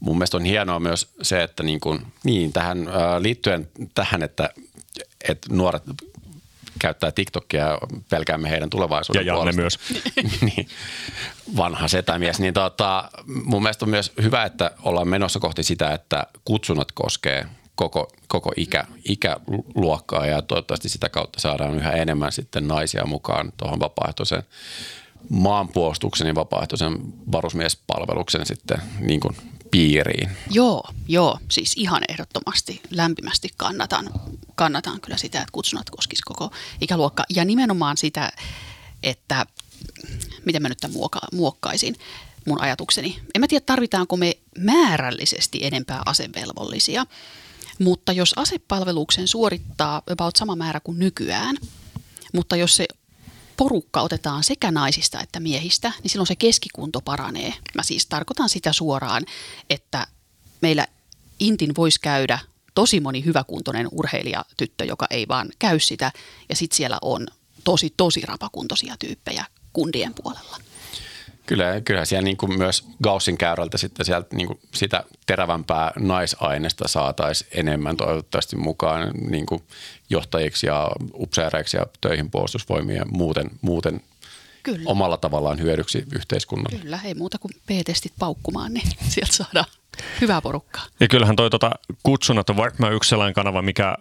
[0.00, 4.50] mun mielestä on hienoa myös se, että niin, kuin, niin tähän äh, liittyen tähän, että,
[5.28, 5.82] että nuoret
[6.80, 7.78] käyttää TikTokia ja
[8.10, 9.78] pelkäämme heidän tulevaisuuden Ja Janne myös.
[10.56, 10.68] niin,
[11.56, 12.40] vanha setämies.
[12.40, 17.46] Niin tota, mun mielestä on myös hyvä, että ollaan menossa kohti sitä, että kutsunnat koskee
[17.74, 23.80] koko, koko ikä, ikäluokkaa ja toivottavasti sitä kautta saadaan yhä enemmän sitten naisia mukaan tuohon
[23.80, 24.42] vapaaehtoiseen
[25.28, 26.98] maanpuolustuksen ja vapaaehtoisen
[27.32, 29.36] varusmiespalveluksen sitten niin kuin
[29.70, 30.30] piiriin.
[30.50, 34.10] Joo, joo, siis ihan ehdottomasti lämpimästi kannatan,
[34.54, 36.50] kannatan kyllä sitä, että kutsunat koskisi koko
[36.80, 37.24] ikäluokka.
[37.30, 38.32] Ja nimenomaan sitä,
[39.02, 39.46] että
[40.44, 41.96] miten mä nyt tämän muokka, muokkaisin
[42.46, 43.20] mun ajatukseni.
[43.34, 47.06] En mä tiedä, tarvitaanko me määrällisesti enempää asevelvollisia,
[47.78, 51.56] mutta jos asepalveluksen suorittaa about sama määrä kuin nykyään,
[52.32, 52.86] mutta jos se
[53.60, 57.54] porukka otetaan sekä naisista että miehistä, niin silloin se keskikunto paranee.
[57.74, 59.22] Mä siis tarkoitan sitä suoraan,
[59.70, 60.06] että
[60.60, 60.86] meillä
[61.40, 62.38] Intin voisi käydä
[62.74, 66.12] tosi moni hyväkuntoinen urheilijatyttö, joka ei vaan käy sitä,
[66.48, 67.26] ja sitten siellä on
[67.64, 70.56] tosi, tosi rapakuntoisia tyyppejä kundien puolella.
[71.50, 76.88] Kyllä, kyllä siellä niin kuin myös Gaussin käyrältä sitten sieltä niin kuin sitä terävämpää naisaineesta
[76.88, 79.62] saataisiin enemmän toivottavasti mukaan niin kuin
[80.10, 84.00] johtajiksi ja upseereiksi ja töihin puolustusvoimia ja muuten, muuten
[84.62, 84.82] Kyllä.
[84.86, 86.78] omalla tavallaan hyödyksi yhteiskunnalle.
[86.78, 89.66] Kyllä, ei muuta kuin P-testit paukkumaan, niin sieltä saadaan
[90.20, 90.86] hyvää porukkaa.
[91.00, 91.70] Ja kyllähän toi tota,
[92.02, 93.96] kutsunnat on varmaan yksi sellainen kanava, mikä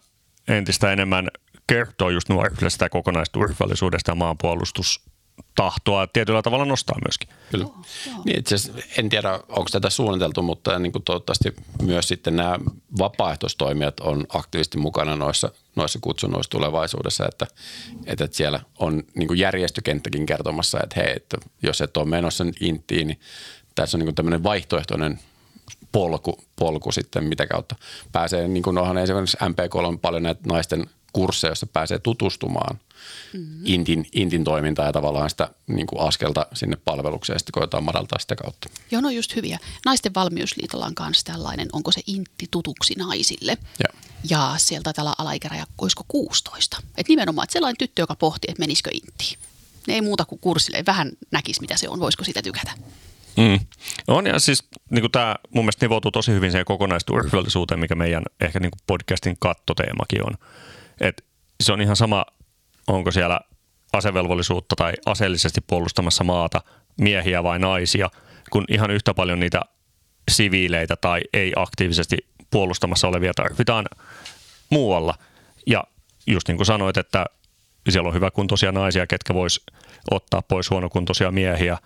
[0.48, 1.28] entistä enemmän
[1.68, 5.02] kertoo just nuorille sitä kokonaisturvallisuudesta ja maanpuolustus
[5.56, 7.30] tahtoa tietyllä tavalla nostaa myöskin.
[7.52, 7.66] Kyllä.
[8.26, 8.56] Niin itse
[8.98, 12.60] en tiedä, onko tätä suunniteltu, mutta niin kuin toivottavasti myös sitten nämä
[13.00, 17.48] vapaaehtoistoimijat on aktiivisesti mukana noissa, noissa kutsunnoissa tulevaisuudessa, että,
[18.06, 23.08] että siellä on niin kuin järjestökenttäkin kertomassa, että hei, että jos et ole menossa intiin,
[23.08, 23.20] niin
[23.76, 25.20] tässä on niin kuin tämmöinen vaihtoehtoinen
[25.92, 27.76] polku, polku sitten, mitä kautta
[28.12, 32.80] pääsee, niin kuin onhan esimerkiksi MPK on paljon näitä naisten kursseja, joissa pääsee tutustumaan
[33.34, 33.62] mm-hmm.
[33.66, 38.20] intin, intin toimintaa ja tavallaan sitä niin kuin askelta sinne palvelukseen ja sitten koetaan madaltaa
[38.20, 38.70] sitä kautta.
[38.92, 39.60] Joo, no just hyviä.
[39.86, 43.58] Naisten valmiusliitolla on myös tällainen, onko se intti tutuksi naisille.
[43.84, 44.00] Ja.
[44.30, 46.78] Ja sieltä tällä alaikäraja, olisiko 16.
[46.98, 49.40] Et nimenomaan, että sellainen tyttö, joka pohtii, että menisikö inttiin.
[49.88, 52.72] Ne ei muuta kuin kurssille, ei vähän näkisi mitä se on, voisiko sitä tykätä.
[53.38, 53.60] Mm.
[54.08, 58.60] On ja siis niin tämä mun mielestä nivoutuu tosi hyvin siihen kokonaisturvallisuuteen, mikä meidän ehkä
[58.60, 60.34] niin podcastin kattoteemakin on.
[61.02, 61.26] Et
[61.64, 62.26] se on ihan sama,
[62.88, 63.40] onko siellä
[63.94, 66.62] asevelvollisuutta tai aseellisesti puolustamassa maata
[67.00, 68.10] miehiä vai naisia,
[68.50, 69.62] kun ihan yhtä paljon niitä
[70.32, 72.18] siviileitä tai ei aktiivisesti
[72.52, 73.86] puolustamassa olevia tarvitaan
[74.70, 75.16] muualla.
[75.68, 75.84] Ja
[76.28, 77.26] just niin kuin sanoit, että
[77.90, 79.66] siellä on hyväkuntoisia naisia, ketkä vois
[80.12, 81.78] ottaa pois huonokuntoisia miehiä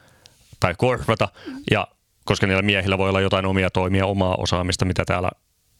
[0.59, 1.29] tai korvata.
[1.71, 1.87] Ja
[2.25, 5.29] koska niillä miehillä voi olla jotain omia toimia, omaa osaamista, mitä täällä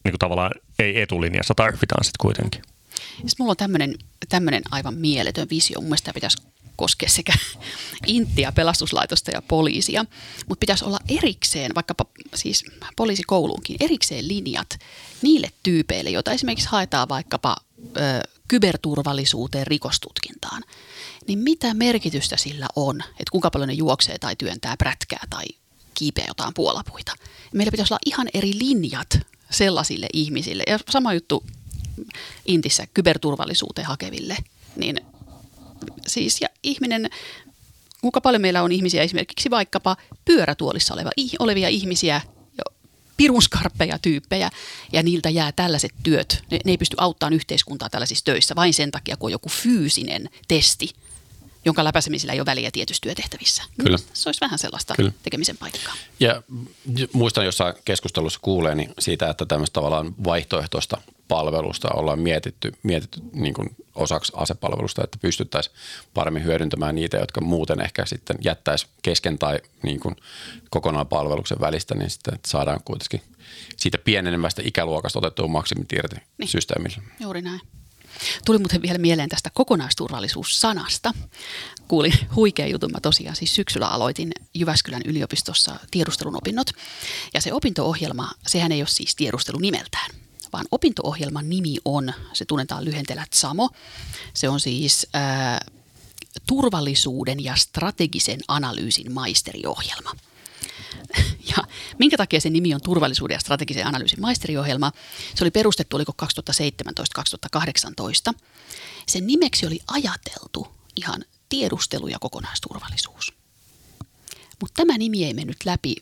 [0.04, 2.73] niin kuin tavallaan ei etulinjassa tarvitaan sitten kuitenkin.
[3.16, 3.94] Sitten mulla on tämmöinen,
[4.28, 5.80] tämmöinen aivan mieletön visio.
[5.80, 6.36] Mun mielestä pitäisi
[6.76, 7.32] koskea sekä
[8.06, 10.04] Inttiä, pelastuslaitosta ja poliisia,
[10.48, 12.64] mutta pitäisi olla erikseen, vaikkapa siis
[12.96, 14.78] poliisikouluunkin, erikseen linjat
[15.22, 17.56] niille tyypeille, joita esimerkiksi haetaan vaikkapa
[17.96, 18.00] ö,
[18.48, 20.62] kyberturvallisuuteen, rikostutkintaan.
[21.26, 25.44] Niin mitä merkitystä sillä on, että kuinka paljon ne juoksee tai työntää prätkää tai
[25.94, 27.12] kiipeä jotain puolapuita.
[27.54, 29.18] Meillä pitäisi olla ihan eri linjat
[29.50, 30.62] sellaisille ihmisille.
[30.66, 31.44] Ja sama juttu
[32.46, 34.36] Intissä kyberturvallisuuteen hakeville.
[34.76, 35.00] Niin
[36.06, 37.10] siis ja ihminen,
[38.00, 42.20] kuinka paljon meillä on ihmisiä esimerkiksi vaikkapa pyörätuolissa oleva, olevia ihmisiä,
[43.16, 44.50] pirunskarppeja tyyppejä
[44.92, 46.44] ja niiltä jää tällaiset työt.
[46.50, 50.30] Ne, ne ei pysty auttamaan yhteiskuntaa tällaisissa töissä vain sen takia, kun on joku fyysinen
[50.48, 50.90] testi,
[51.64, 53.62] jonka läpäisemisellä ei ole väliä tietyissä työtehtävissä.
[53.84, 53.98] Kyllä.
[54.12, 55.12] Se olisi vähän sellaista Kyllä.
[55.22, 55.94] tekemisen paikkaa.
[56.20, 56.42] Ja
[57.12, 63.76] muistan jossain keskustelussa kuuleeni siitä, että tämmöistä tavallaan vaihtoehtoista palvelusta ollaan mietitty, mietitty niin kuin
[63.94, 65.76] osaksi asepalvelusta, että pystyttäisiin
[66.14, 70.16] paremmin hyödyntämään niitä, jotka muuten ehkä sitten jättäisi kesken tai niin kuin
[70.70, 73.22] kokonaan palveluksen välistä, niin sitten että saadaan kuitenkin
[73.76, 76.48] siitä pienenemmästä ikäluokasta otettua maksimit irti niin.
[76.48, 76.96] systeemillä.
[77.20, 77.60] Juuri näin.
[78.44, 81.12] Tuli muuten vielä mieleen tästä kokonaisturvallisuussanasta.
[81.88, 82.92] Kuulin huikea jutun.
[82.92, 86.70] Mä tosiaan siis syksyllä aloitin Jyväskylän yliopistossa tiedustelun opinnot.
[87.34, 90.10] Ja se opinto-ohjelma, sehän ei ole siis tiedustelu nimeltään,
[90.52, 93.70] vaan opinto-ohjelman nimi on, se tunnetaan lyhenteellä SAMO.
[94.34, 95.66] Se on siis ää,
[96.46, 100.10] turvallisuuden ja strategisen analyysin maisteriohjelma.
[101.56, 101.64] Ja
[101.98, 104.92] minkä takia se nimi on turvallisuuden ja strategisen analyysin maisteriohjelma?
[105.34, 106.14] Se oli perustettu, oliko
[108.30, 108.34] 2017-2018.
[109.08, 113.34] Sen nimeksi oli ajateltu ihan tiedustelu ja kokonaisturvallisuus.
[114.60, 115.96] Mutta tämä nimi ei mennyt läpi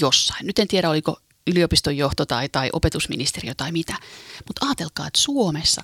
[0.00, 0.46] jossain.
[0.46, 3.94] Nyt en tiedä, oliko yliopiston johto tai, tai opetusministeriö tai mitä.
[4.46, 5.82] Mutta ajatelkaa, että Suomessa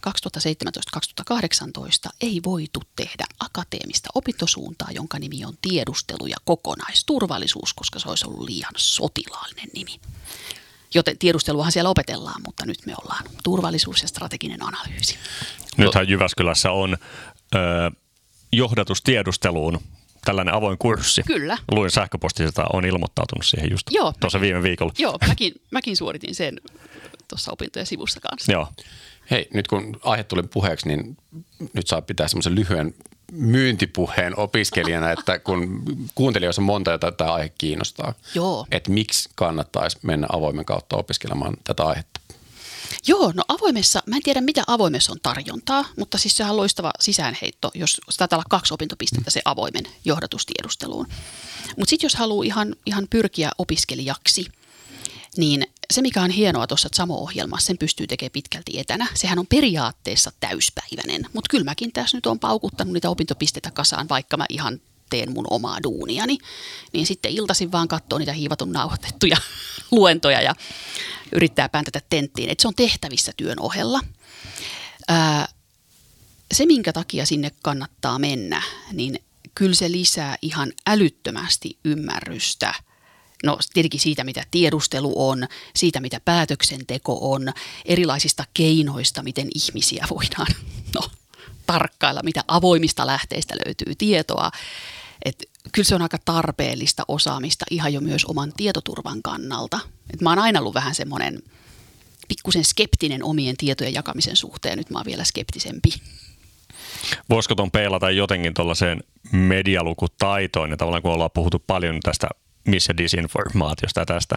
[2.06, 8.26] 2017-2018 ei voitu tehdä akateemista opintosuuntaa, jonka nimi on tiedustelu ja kokonaisturvallisuus, koska se olisi
[8.26, 10.00] ollut liian sotilaallinen nimi.
[10.94, 15.18] Joten tiedusteluahan siellä opetellaan, mutta nyt me ollaan turvallisuus ja strateginen analyysi.
[15.76, 16.96] Nythän Jyväskylässä on
[17.54, 17.58] ö,
[18.52, 19.80] johdatus tiedusteluun
[20.24, 21.22] tällainen avoin kurssi.
[21.26, 21.58] Kyllä.
[21.70, 24.92] Luin sähköpostista, on ilmoittautunut siihen just Joo, tuossa viime viikolla.
[24.98, 26.60] Joo, mäkin, mäkin suoritin sen
[27.28, 28.52] tuossa opintojen sivussa kanssa.
[28.52, 28.68] Joo.
[29.30, 31.16] Hei, nyt kun aihe tuli puheeksi, niin
[31.72, 32.94] nyt saa pitää semmoisen lyhyen
[33.32, 35.82] myyntipuheen opiskelijana, että kun
[36.14, 38.66] kuuntelijoissa on monta, jota tämä aihe kiinnostaa, Joo.
[38.70, 42.11] että miksi kannattaisi mennä avoimen kautta opiskelemaan tätä aihetta?
[43.07, 46.90] Joo, no avoimessa, mä en tiedä mitä avoimessa on tarjontaa, mutta siis sehän on loistava
[47.01, 51.07] sisäänheitto, jos taitaa olla kaksi opintopistettä se avoimen johdatustiedusteluun.
[51.76, 54.47] Mutta sitten jos haluaa ihan, ihan pyrkiä opiskelijaksi,
[55.36, 59.07] niin se mikä on hienoa tuossa Samo-ohjelmassa, sen pystyy tekemään pitkälti etänä.
[59.14, 64.36] Sehän on periaatteessa täyspäiväinen, mutta kyllä mäkin tässä nyt on paukuttanut niitä opintopisteitä kasaan, vaikka
[64.36, 64.80] mä ihan
[65.11, 66.38] teen mun omaa duuniani,
[66.92, 69.36] niin sitten iltaisin vaan katsoo niitä hiivatun nauhoitettuja
[69.90, 70.55] luentoja ja
[71.32, 72.48] yrittää pääntätä tenttiin.
[72.48, 74.00] Että se on tehtävissä työn ohella.
[75.09, 75.48] Ää,
[76.55, 79.18] se, minkä takia sinne kannattaa mennä, niin
[79.55, 82.74] kyllä se lisää ihan älyttömästi ymmärrystä–
[83.42, 85.46] No tietenkin siitä, mitä tiedustelu on,
[85.76, 87.53] siitä, mitä päätöksenteko on,
[87.84, 90.46] erilaisista keinoista, miten ihmisiä voidaan
[90.94, 91.03] no,
[91.66, 94.50] tarkkailla, mitä avoimista lähteistä löytyy tietoa.
[95.24, 99.78] Et kyllä se on aika tarpeellista osaamista ihan jo myös oman tietoturvan kannalta.
[100.14, 101.42] Et mä oon aina ollut vähän semmoinen
[102.28, 105.88] pikkusen skeptinen omien tietojen jakamisen suhteen, nyt mä oon vielä skeptisempi.
[107.30, 109.02] Voisiko tuon peilata jotenkin tuollaiseen
[109.32, 112.28] medialukutaitoon, ja tavallaan kun ollaan puhuttu paljon tästä
[112.68, 114.36] miss- ja disinformaatiosta ja tästä,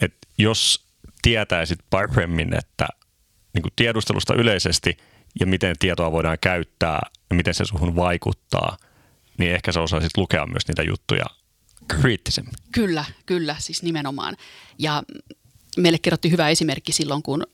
[0.00, 0.84] että jos
[1.22, 2.88] tietäisit paremmin, että
[3.54, 4.96] niin tiedustelusta yleisesti
[5.40, 8.76] ja miten tietoa voidaan käyttää ja miten se suhun vaikuttaa,
[9.38, 11.24] niin ehkä sä osaisit lukea myös niitä juttuja
[11.88, 12.54] kriittisemmin.
[12.72, 14.36] Kyllä, kyllä, siis nimenomaan.
[14.78, 15.02] Ja
[15.76, 17.46] meille kerrottiin hyvä esimerkki silloin, kun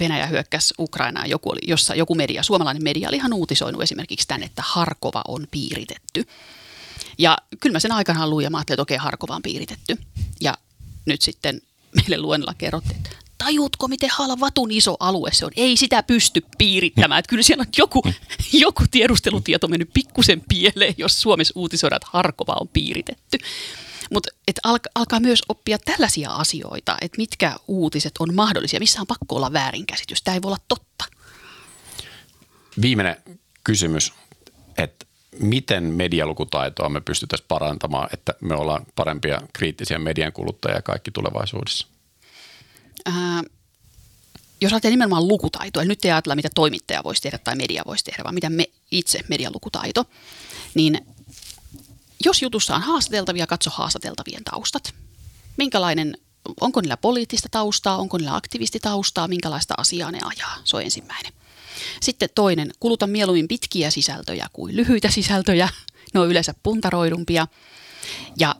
[0.00, 4.42] Venäjä hyökkäsi Ukrainaan, joku, oli, jossa joku media, suomalainen media oli ihan uutisoinut esimerkiksi tämän,
[4.42, 6.26] että Harkova on piiritetty.
[7.18, 9.96] Ja kyllä mä sen aikanaan luin ja mä ajattelin, että okei, Harkova on piiritetty.
[10.40, 10.54] Ja
[11.06, 11.60] nyt sitten
[11.96, 13.10] meille luennella kerrottiin, että
[13.44, 15.50] tajuutko, miten halvatun iso alue se on?
[15.56, 17.18] Ei sitä pysty piirittämään.
[17.18, 18.02] Että kyllä siellä on joku,
[18.52, 23.38] joku tiedustelutieto mennyt pikkusen pieleen, jos Suomessa uutisoidaan, että Harkova on piiritetty.
[24.12, 24.30] Mutta
[24.64, 29.52] alka, alkaa myös oppia tällaisia asioita, että mitkä uutiset on mahdollisia, missä on pakko olla
[29.52, 30.22] väärinkäsitys.
[30.22, 31.04] Tämä ei voi olla totta.
[32.82, 33.16] Viimeinen
[33.64, 34.12] kysymys,
[34.78, 35.06] että
[35.40, 41.91] miten medialukutaitoa me pystyttäisiin parantamaan, että me ollaan parempia kriittisiä median kuluttajia kaikki tulevaisuudessa?
[43.04, 43.42] Ää,
[44.60, 48.04] jos ajatellaan nimenomaan lukutaitoa, eli nyt ei ajatella, mitä toimittaja voisi tehdä tai media voisi
[48.04, 50.04] tehdä, vaan mitä me itse medialukutaito,
[50.74, 51.06] niin
[52.24, 54.94] jos jutussa on haastateltavia, katso haastateltavien taustat.
[55.56, 56.18] Minkälainen,
[56.60, 61.32] onko niillä poliittista taustaa, onko niillä aktivistitaustaa, minkälaista asiaa ne ajaa, se on ensimmäinen.
[62.00, 65.68] Sitten toinen, kuluta mieluummin pitkiä sisältöjä kuin lyhyitä sisältöjä,
[66.14, 67.46] ne on yleensä puntaroidumpia.
[68.38, 68.56] Ja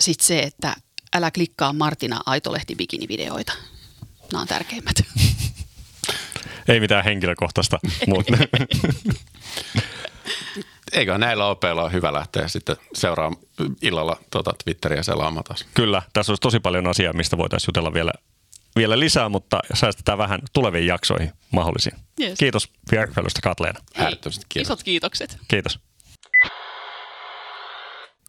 [0.00, 0.76] sitten se, että
[1.16, 3.52] älä klikkaa Martina Aitolehti bikinivideoita.
[4.32, 4.94] Nämä on tärkeimmät.
[6.68, 8.36] Ei mitään henkilökohtaista, mutta
[10.92, 13.42] Eikö näillä opeilla ole hyvä lähteä sitten seuraamaan
[13.82, 15.66] illalla tuota Twitteriä selaamaan taas?
[15.74, 18.12] Kyllä, tässä olisi tosi paljon asiaa, mistä voitaisiin jutella vielä,
[18.76, 21.96] vielä lisää, mutta säästetään vähän tuleviin jaksoihin mahdollisiin.
[22.20, 22.38] Yes.
[22.38, 23.80] Kiitos vierailusta Katleena.
[23.96, 24.68] Äärettömästi kiitos.
[24.68, 25.36] Isot kiitokset.
[25.48, 25.78] Kiitos.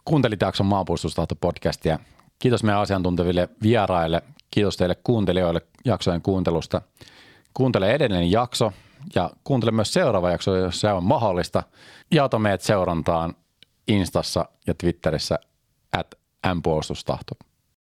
[0.06, 2.00] Kuuntelit jakson maanpuolustustahto-podcastia.
[2.42, 4.22] Kiitos meidän asiantunteville vieraille.
[4.52, 6.82] Kiitos teille kuuntelijoille jaksojen kuuntelusta.
[7.54, 8.74] Kuuntele edellinen jakso
[9.16, 11.64] ja kuuntele myös seuraava jakso, jos se on mahdollista.
[12.12, 13.36] Ja ota meidät seurantaan
[13.88, 15.40] Instassa ja Twitterissä
[15.98, 16.16] at
[16.56, 17.36] mpuolustustahto.